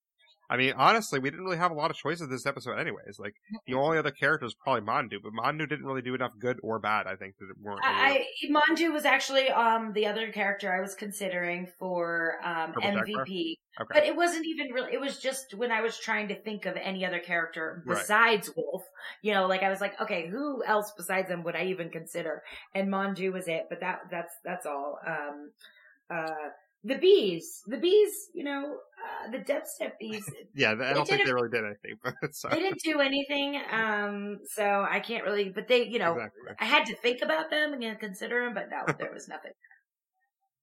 [0.52, 3.18] I mean, honestly, we didn't really have a lot of choices this episode, anyways.
[3.18, 3.36] Like
[3.66, 6.78] the only other character is probably Mandu, but Mandu didn't really do enough good or
[6.78, 7.06] bad.
[7.06, 7.80] I think that it weren't.
[7.82, 12.90] I, I Mandu was actually um the other character I was considering for um Purple
[12.90, 13.94] MVP, okay.
[13.94, 14.92] but it wasn't even really.
[14.92, 17.98] It was just when I was trying to think of any other character Right.
[17.98, 18.84] besides Wolf.
[19.22, 22.42] You know, like I was like, okay, who else besides him would I even consider?
[22.74, 23.68] And Mandu was it.
[23.70, 24.98] But that that's that's all.
[25.06, 25.52] Um,
[26.10, 26.50] uh,
[26.84, 28.28] the bees, the bees.
[28.34, 30.28] You know, uh, the dubstep bees.
[30.54, 31.98] yeah, I don't think they really did anything.
[32.02, 33.60] But so they didn't do anything.
[33.70, 35.48] Um, so I can't really.
[35.48, 36.42] But they, you know, exactly.
[36.58, 39.52] I had to think about them and consider them, but no, there was nothing.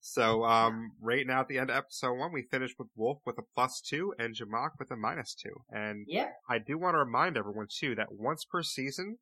[0.02, 3.38] So, um, right now at the end of episode one, we finished with Wolf with
[3.38, 5.54] a plus two and Jamack with a minus two.
[5.70, 6.30] And Yeah.
[6.50, 9.18] I do want to remind everyone too that once per season,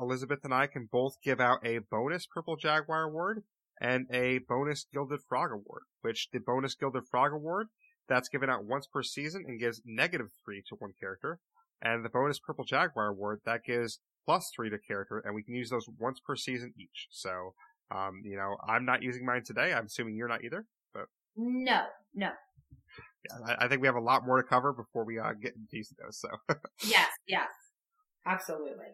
[0.00, 3.42] Elizabeth and I can both give out a bonus Purple Jaguar award
[3.80, 7.68] and a bonus Gilded Frog award, which the bonus Gilded Frog award,
[8.08, 11.38] that's given out once per season and gives negative three to one character.
[11.80, 15.54] And the bonus Purple Jaguar award, that gives plus three to character, and we can
[15.54, 17.08] use those once per season each.
[17.10, 17.54] So,
[17.94, 19.72] um, you know, I'm not using mine today.
[19.72, 20.66] I'm assuming you're not either.
[20.92, 21.04] But.
[21.36, 22.30] No, no.
[23.24, 25.54] Yeah, I, I think we have a lot more to cover before we uh, get
[25.54, 26.20] into these those.
[26.20, 26.28] So,
[26.84, 27.48] Yes, yes.
[28.26, 28.86] Absolutely.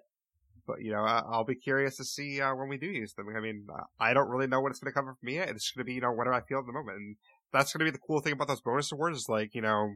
[0.66, 3.26] But you know, I, I'll be curious to see uh, when we do use them.
[3.36, 3.66] I mean,
[4.00, 5.50] I don't really know what it's going to cover for me yet.
[5.50, 7.16] It's going to be you know whatever I feel at the moment, and
[7.52, 9.18] that's going to be the cool thing about those bonus awards.
[9.18, 9.94] Is like you know.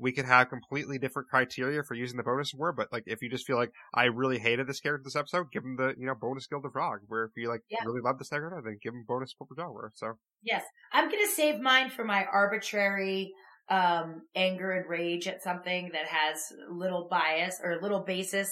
[0.00, 3.28] We could have completely different criteria for using the bonus award, but like if you
[3.28, 6.14] just feel like I really hated this character this episode, give them the you know
[6.14, 7.00] bonus Gilded Frog.
[7.08, 7.78] Where if you like Yeah.
[7.84, 9.90] really love this character, then give them bonus Purple Jaguar.
[9.96, 10.62] So Yes.
[10.92, 13.32] I'm going to save mine for my arbitrary
[13.70, 16.38] um anger and rage at something that has
[16.70, 18.48] little bias or little basis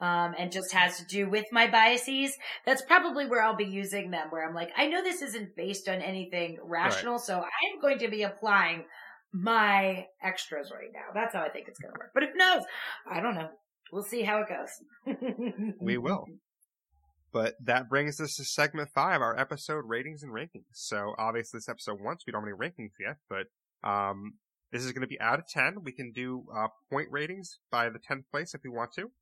[0.00, 2.34] um and just has to do with my biases
[2.64, 5.88] that's probably where i'll be using them where i'm like i know this isn't based
[5.88, 8.84] on anything rational so i'm going to be applying
[9.34, 11.12] my extras right now.
[11.12, 12.12] That's how i think it's going to work.
[12.14, 12.62] But who knows
[13.10, 13.48] i don't know.
[13.92, 15.74] We'll see how it goes.
[15.80, 16.24] We will.
[17.32, 20.70] But that brings us to segment five, our episode ratings and rankings.
[20.72, 23.46] So obviously this episode once we don't have any rankings yet, but
[23.88, 24.34] um,
[24.74, 25.84] this is going to be out of 10.
[25.84, 29.12] We can do uh, point ratings by the 10th place if we want to.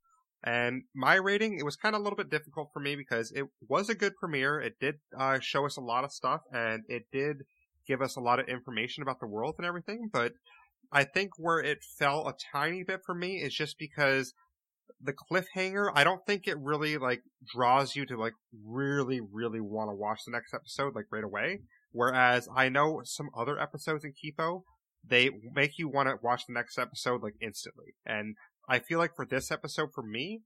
[0.42, 3.44] And my rating, it was kind of a little bit difficult for me because it
[3.68, 4.59] was a good premiere.
[4.59, 7.42] It did uh, show us a lot of stuff and it did
[7.86, 10.09] give us a lot of information about the world and everything.
[10.11, 10.32] But
[10.90, 14.32] I think where it fell a tiny bit for me is just because
[15.03, 17.20] the cliffhanger, I don't think it really like
[17.55, 18.34] draws you to like
[18.64, 21.61] really, really want to watch the next episode like right away.
[21.90, 24.62] Whereas I know some other episodes in Kipo,
[25.07, 27.94] they make you want to watch the next episode like instantly.
[28.07, 28.36] And
[28.68, 30.42] I feel like for this episode, for me,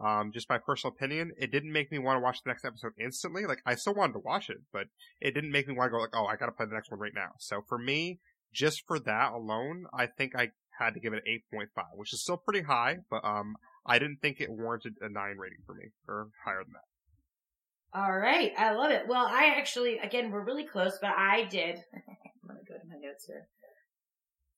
[0.00, 2.92] um, just my personal opinion, it didn't make me want to watch the next episode
[3.00, 3.46] instantly.
[3.46, 4.86] Like I still wanted to watch it, but
[5.20, 6.90] it didn't make me want to go like, oh, I got to play the next
[6.90, 7.30] one right now.
[7.38, 8.20] So for me,
[8.52, 12.22] just for that alone, I think I had to give it an 8.5, which is
[12.22, 13.56] still pretty high, but um,
[13.86, 17.98] I didn't think it warranted a 9 rating for me, or higher than that.
[17.98, 19.04] All right, I love it.
[19.08, 21.76] Well, I actually, again, we're really close, but I did.
[21.94, 23.48] I'm gonna go to my notes here.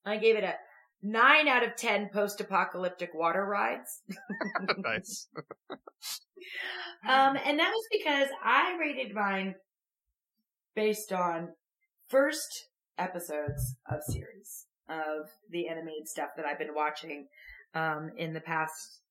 [0.05, 0.55] I gave it a
[1.01, 4.01] nine out of ten post-apocalyptic water rides,
[4.77, 5.27] nice.
[7.07, 9.55] um, and that was because I rated mine
[10.75, 11.49] based on
[12.07, 12.65] first
[12.97, 17.27] episodes of series of the animated stuff that I've been watching
[17.75, 19.01] um, in the past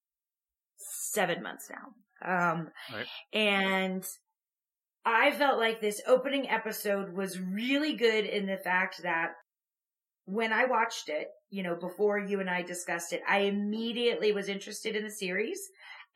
[0.77, 1.93] seven months now.
[2.20, 3.06] Um, Right.
[3.32, 4.05] and
[5.05, 9.32] I felt like this opening episode was really good in the fact that
[10.29, 14.49] when I watched it, you know, before you and I discussed it, I immediately was
[14.49, 15.59] interested in the series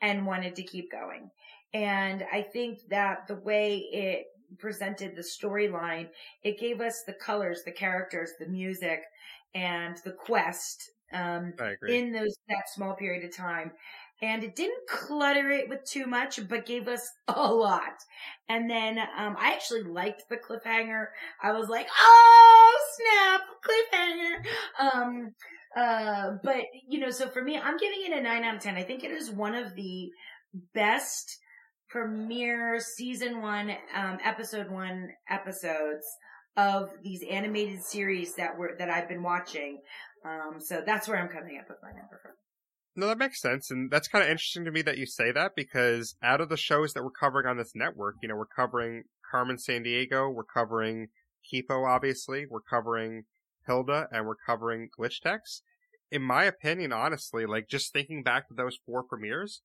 [0.01, 1.31] and wanted to keep going.
[1.73, 4.25] And I think that the way it
[4.59, 6.09] presented the storyline.
[6.43, 9.01] It gave us the colors, the characters, the music,
[9.55, 11.53] and the quest um,
[11.87, 13.71] in those that small period of time.
[14.23, 17.91] And it didn't clutter it with too much, but gave us a lot.
[18.47, 21.07] And then um, I actually liked the cliffhanger.
[21.41, 24.45] I was like, "Oh snap, cliffhanger!"
[24.79, 25.35] Um,
[25.75, 28.77] uh, but you know, so for me, I'm giving it a nine out of ten.
[28.77, 30.09] I think it is one of the
[30.73, 31.37] best
[31.89, 36.05] premiere season one, um, episode one episodes
[36.55, 39.81] of these animated series that were that I've been watching.
[40.25, 42.31] Um, so that's where I'm coming up with my number from.
[42.95, 45.55] No, that makes sense, and that's kind of interesting to me that you say that
[45.55, 49.03] because out of the shows that we're covering on this network, you know, we're covering
[49.31, 51.07] Carmen Sandiego, we're covering
[51.51, 53.23] Kipo, obviously, we're covering
[53.65, 55.63] Hilda, and we're covering Glitch Techs.
[56.11, 59.61] In my opinion, honestly, like just thinking back to those four premieres,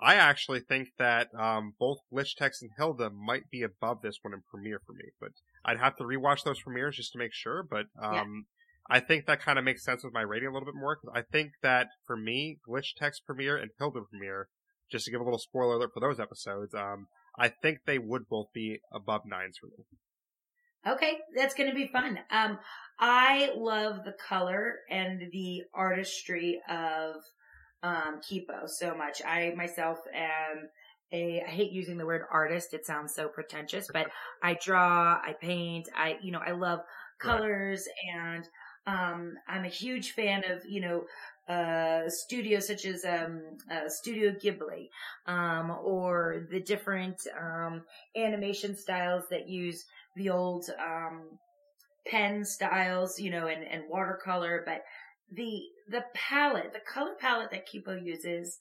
[0.00, 4.34] I actually think that um, both Glitch Techs and Hilda might be above this one
[4.34, 5.30] in premiere for me, but
[5.64, 7.62] I'd have to rewatch those premieres just to make sure.
[7.62, 8.46] But um.
[8.90, 11.16] I think that kind of makes sense with my rating a little bit more because
[11.16, 14.48] I think that for me, Glitch Techs premiere and Hilda premiere,
[14.90, 17.06] just to give a little spoiler alert for those episodes, um,
[17.38, 19.84] I think they would both be above nines for me.
[20.86, 22.18] Okay, that's going to be fun.
[22.30, 22.58] Um,
[22.98, 27.16] I love the color and the artistry of
[27.84, 29.22] um, Kipo so much.
[29.24, 30.68] I myself am
[31.12, 32.74] a, I hate using the word artist.
[32.74, 34.08] It sounds so pretentious, but
[34.42, 36.80] I draw, I paint, I, you know, I love
[37.20, 38.34] colors right.
[38.34, 38.48] and,
[38.86, 41.04] um, I'm a huge fan of, you know,
[41.48, 44.88] uh, studios such as, um, uh, Studio Ghibli,
[45.26, 47.82] um, or the different, um,
[48.16, 49.84] animation styles that use
[50.16, 51.38] the old, um,
[52.06, 54.82] pen styles, you know, and, and watercolor, but
[55.34, 58.58] the the palette, the color palette that Kipo uses,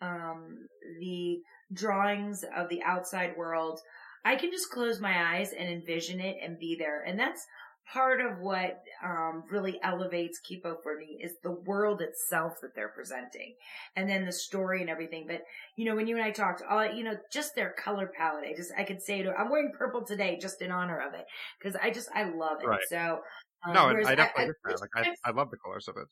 [0.00, 0.66] um,
[1.00, 1.40] the
[1.72, 3.80] drawings of the outside world,
[4.24, 7.02] I can just close my eyes and envision it and be there.
[7.02, 7.44] And that's
[7.92, 12.88] part of what um, really elevates Kipo for me is the world itself that they're
[12.94, 13.54] presenting,
[13.94, 15.26] and then the story and everything.
[15.26, 15.42] But
[15.76, 18.44] you know, when you and I talked, all you know, just their color palette.
[18.48, 21.26] I just I could say to I'm wearing purple today just in honor of it
[21.58, 22.66] because I just I love it.
[22.66, 22.80] Right.
[22.88, 23.20] So
[23.66, 24.90] um, no, I definitely I, I, Like
[25.24, 26.08] I, I love the colors of it.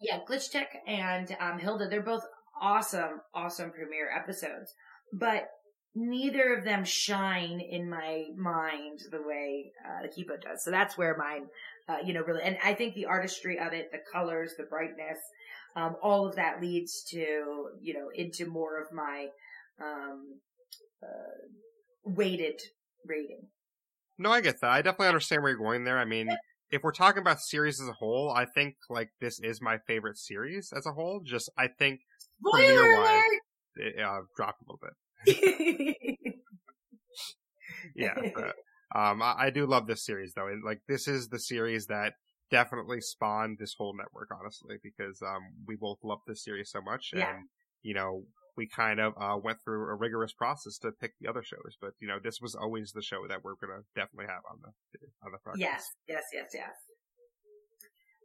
[0.00, 2.24] Yeah, Glitch Tech and um, Hilda, they're both
[2.60, 4.74] awesome, awesome premiere episodes,
[5.12, 5.48] but
[5.96, 10.62] neither of them shine in my mind the way uh, Kipo does.
[10.62, 11.46] So that's where mine,
[11.88, 15.18] uh, you know, really, and I think the artistry of it, the colors, the brightness,
[15.74, 19.28] um, all of that leads to, you know, into more of my
[19.82, 20.38] um,
[21.02, 21.48] uh,
[22.04, 22.60] weighted
[23.06, 23.48] rating.
[24.18, 24.70] No, I get that.
[24.70, 25.98] I definitely understand where you're going there.
[25.98, 26.28] I mean,
[26.70, 30.18] if we're talking about series as a whole, I think like this is my favorite
[30.18, 31.20] series as a whole.
[31.24, 32.00] Just I think
[32.42, 33.22] premiere wise,
[33.76, 34.92] it uh, dropped a little bit.
[37.94, 38.54] yeah, but,
[38.94, 42.14] um, I, I, do love this series though, and like this is the series that
[42.50, 47.10] definitely spawned this whole network, honestly, because um, we both love this series so much,
[47.14, 47.36] yeah.
[47.36, 47.44] and
[47.82, 48.24] you know
[48.56, 51.76] we kind of uh, went through a rigorous process to pick the other shows.
[51.80, 54.98] But you know, this was always the show that we're gonna definitely have on the
[55.24, 55.60] on the project.
[55.60, 56.70] Yes, yes, yes, yes.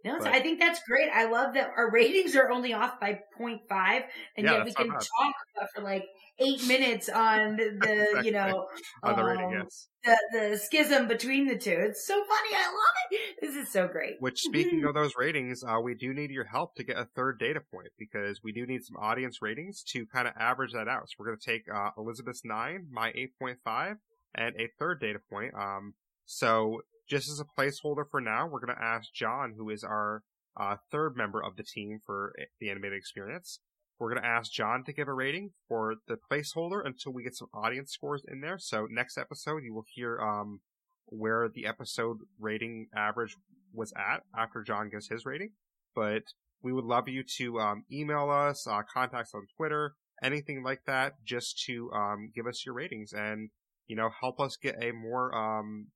[0.04, 1.10] No, but, I think that's great.
[1.14, 4.04] I love that our ratings are only off by 0.5
[4.38, 5.36] and yeah, yet we can talk
[5.76, 6.06] for like
[6.40, 8.26] eight minutes on the, exactly.
[8.26, 8.68] you know,
[9.04, 9.88] on the um, rating, yes.
[10.04, 11.78] The, the schism between the two.
[11.78, 12.56] It's so funny.
[12.56, 13.36] I love it.
[13.42, 14.16] This is so great.
[14.20, 17.40] Which speaking of those ratings, uh, we do need your help to get a third
[17.40, 21.10] data point because we do need some audience ratings to kind of average that out.
[21.10, 23.98] So we're going to take, uh, Elizabeth's nine, my 8.5
[24.34, 25.54] and a third data point.
[25.54, 25.94] Um,
[26.26, 26.82] so
[27.12, 30.24] just as a placeholder for now, we're going to ask John, who is our
[30.58, 33.60] uh, third member of the team for the animated experience.
[34.00, 37.36] We're going to ask John to give a rating for the placeholder until we get
[37.36, 38.58] some audience scores in there.
[38.58, 40.62] So next episode, you will hear um,
[41.06, 43.36] where the episode rating average
[43.74, 45.52] was at after John gives his rating.
[45.94, 46.24] But
[46.64, 50.84] we would love you to um, email us, uh, contact us on Twitter, anything like
[50.88, 53.50] that, just to um, give us your ratings and
[53.88, 55.88] you know help us get a more um,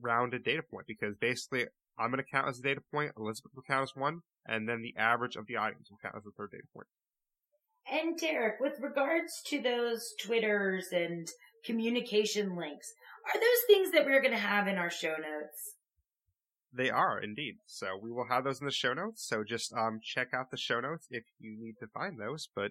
[0.00, 1.66] rounded data point because basically
[1.98, 4.82] I'm going to count as a data point, Elizabeth will count as one, and then
[4.82, 6.86] the average of the audience will count as a third data point.
[7.90, 11.28] And Derreck, with regards to those Twitters and
[11.64, 12.92] communication links,
[13.26, 15.74] are those things that we're going to have in our show notes?
[16.72, 17.56] They are indeed.
[17.66, 19.26] So we will have those in the show notes.
[19.26, 22.48] So just um, check out the show notes if you need to find those.
[22.54, 22.70] But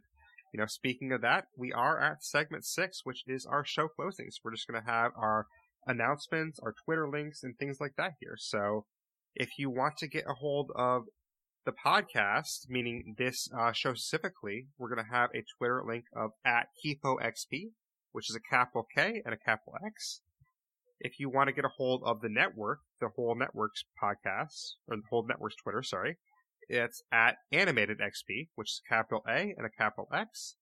[0.54, 4.36] you know, speaking of that, we are at segment six, which is our show closings.
[4.44, 5.48] We're just going to have our
[5.88, 8.36] announcements, our Twitter links, and things like that here.
[8.38, 8.86] So
[9.36, 11.04] if you want to get a hold of
[11.66, 16.32] the podcast, meaning this uh, show specifically, we're going to have a Twitter link of
[16.46, 17.72] at KipoXP,
[18.12, 20.22] which is a capital K and a capital X.
[21.00, 24.98] If you want to get a hold of the network, the whole network's podcast, or
[24.98, 26.18] the whole network's Twitter, sorry,
[26.68, 30.56] it's at Animated XP, which is capital A and a capital X.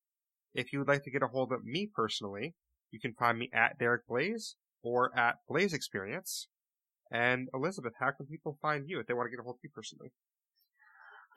[0.54, 2.56] If you would like to get a hold of me personally,
[2.92, 6.48] you can find me at Derreck Blaise or at Blaise Experience.
[7.12, 9.60] And Elizabeth, how can people find you if they want to get a hold of
[9.64, 10.12] you personally?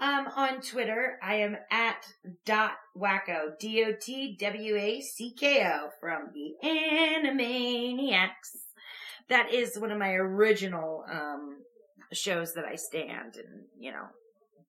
[0.00, 2.06] Um, on Twitter, I am at
[2.46, 4.38] dot wacko, D-O-T-W-A-C-K-O
[6.00, 8.56] from the Animaniacs.
[9.28, 11.58] That is one of my original, um,
[12.12, 14.06] shows that I stand and, you know,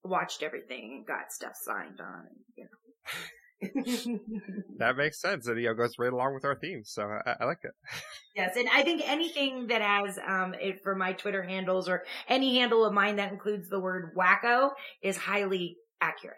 [0.04, 2.28] watched everything and got stuff signed on,
[2.58, 2.70] you know.
[4.78, 5.48] that makes sense.
[5.48, 6.82] And, you know, goes right along with our theme.
[6.84, 7.72] So I, I like it.
[8.34, 8.56] Yes.
[8.56, 12.86] And I think anything that has, um, it for my Twitter handles or any handle
[12.86, 14.70] of mine that includes the word wacko
[15.04, 16.38] is highly accurate.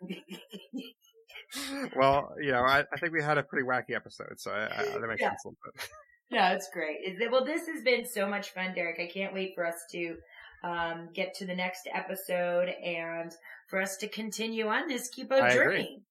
[1.96, 4.84] well, you know, I, I, think we had a pretty wacky episode, so I, I,
[4.84, 5.30] that makes yeah.
[5.30, 5.88] sense a little bit.
[6.30, 6.98] No, it's great.
[7.32, 9.00] Well, this has been so much fun, Derreck.
[9.02, 10.16] I can't wait for us to
[10.62, 13.32] um, get to the next episode and
[13.68, 15.76] for us to continue on this Kipo I journey.
[15.76, 16.02] Agree.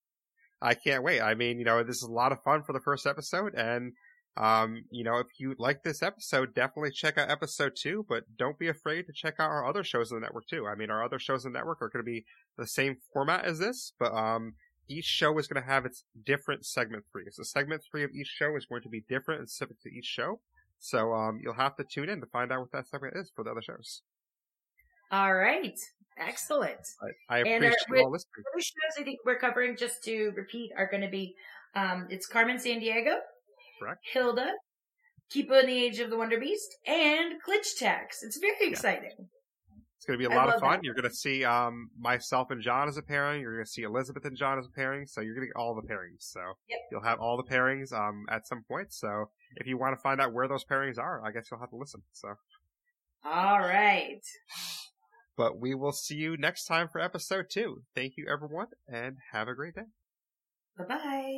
[0.61, 1.21] I can't wait.
[1.21, 3.93] I mean, you know, this is a lot of fun for the first episode and
[4.37, 8.59] um, you know, if you like this episode, definitely check out episode two, but don't
[8.59, 10.67] be afraid to check out our other shows in the network too.
[10.67, 12.23] I mean, our other shows in the network are going to be
[12.55, 14.53] the same format as this, but, um,
[14.87, 17.25] each show is going to have its different segment three.
[17.31, 20.05] So segment three of each show is going to be different and specific to each
[20.05, 20.39] show.
[20.79, 23.43] So, um, you'll have to tune in to find out what that segment is for
[23.43, 24.03] the other shows.
[25.11, 25.79] All right.
[26.19, 26.79] Excellent.
[27.29, 28.13] I, I appreciate and.
[28.13, 31.35] The shows I think we're covering, just to repeat, are going to be,
[31.75, 33.17] um, it's Carmen Sandiego,
[33.79, 33.99] Correct.
[34.11, 34.51] Hilda,
[35.33, 38.23] Kipo in the Age of the Wonderbeast, and Glitch Techs.
[38.23, 38.69] It's very yeah.
[38.69, 39.11] exciting.
[39.97, 40.73] It's going to be a lot of fun.
[40.73, 40.83] That.
[40.83, 43.41] You're going to see um, myself and John as a pairing.
[43.41, 45.07] You're going to see Elizabeth and John as a pairing.
[45.07, 46.19] So you're going to get all the pairings.
[46.19, 46.39] So
[46.69, 46.79] yep.
[46.91, 48.93] you'll have all the pairings um, at some point.
[48.93, 51.71] So if you want to find out where those pairings are, I guess you'll have
[51.71, 52.03] to listen.
[52.13, 52.35] So.
[53.25, 54.21] All right.
[55.37, 57.83] But we will see you next time for episode two.
[57.95, 59.83] Thank you, everyone, and have a great day.
[60.77, 61.35] Bye bye.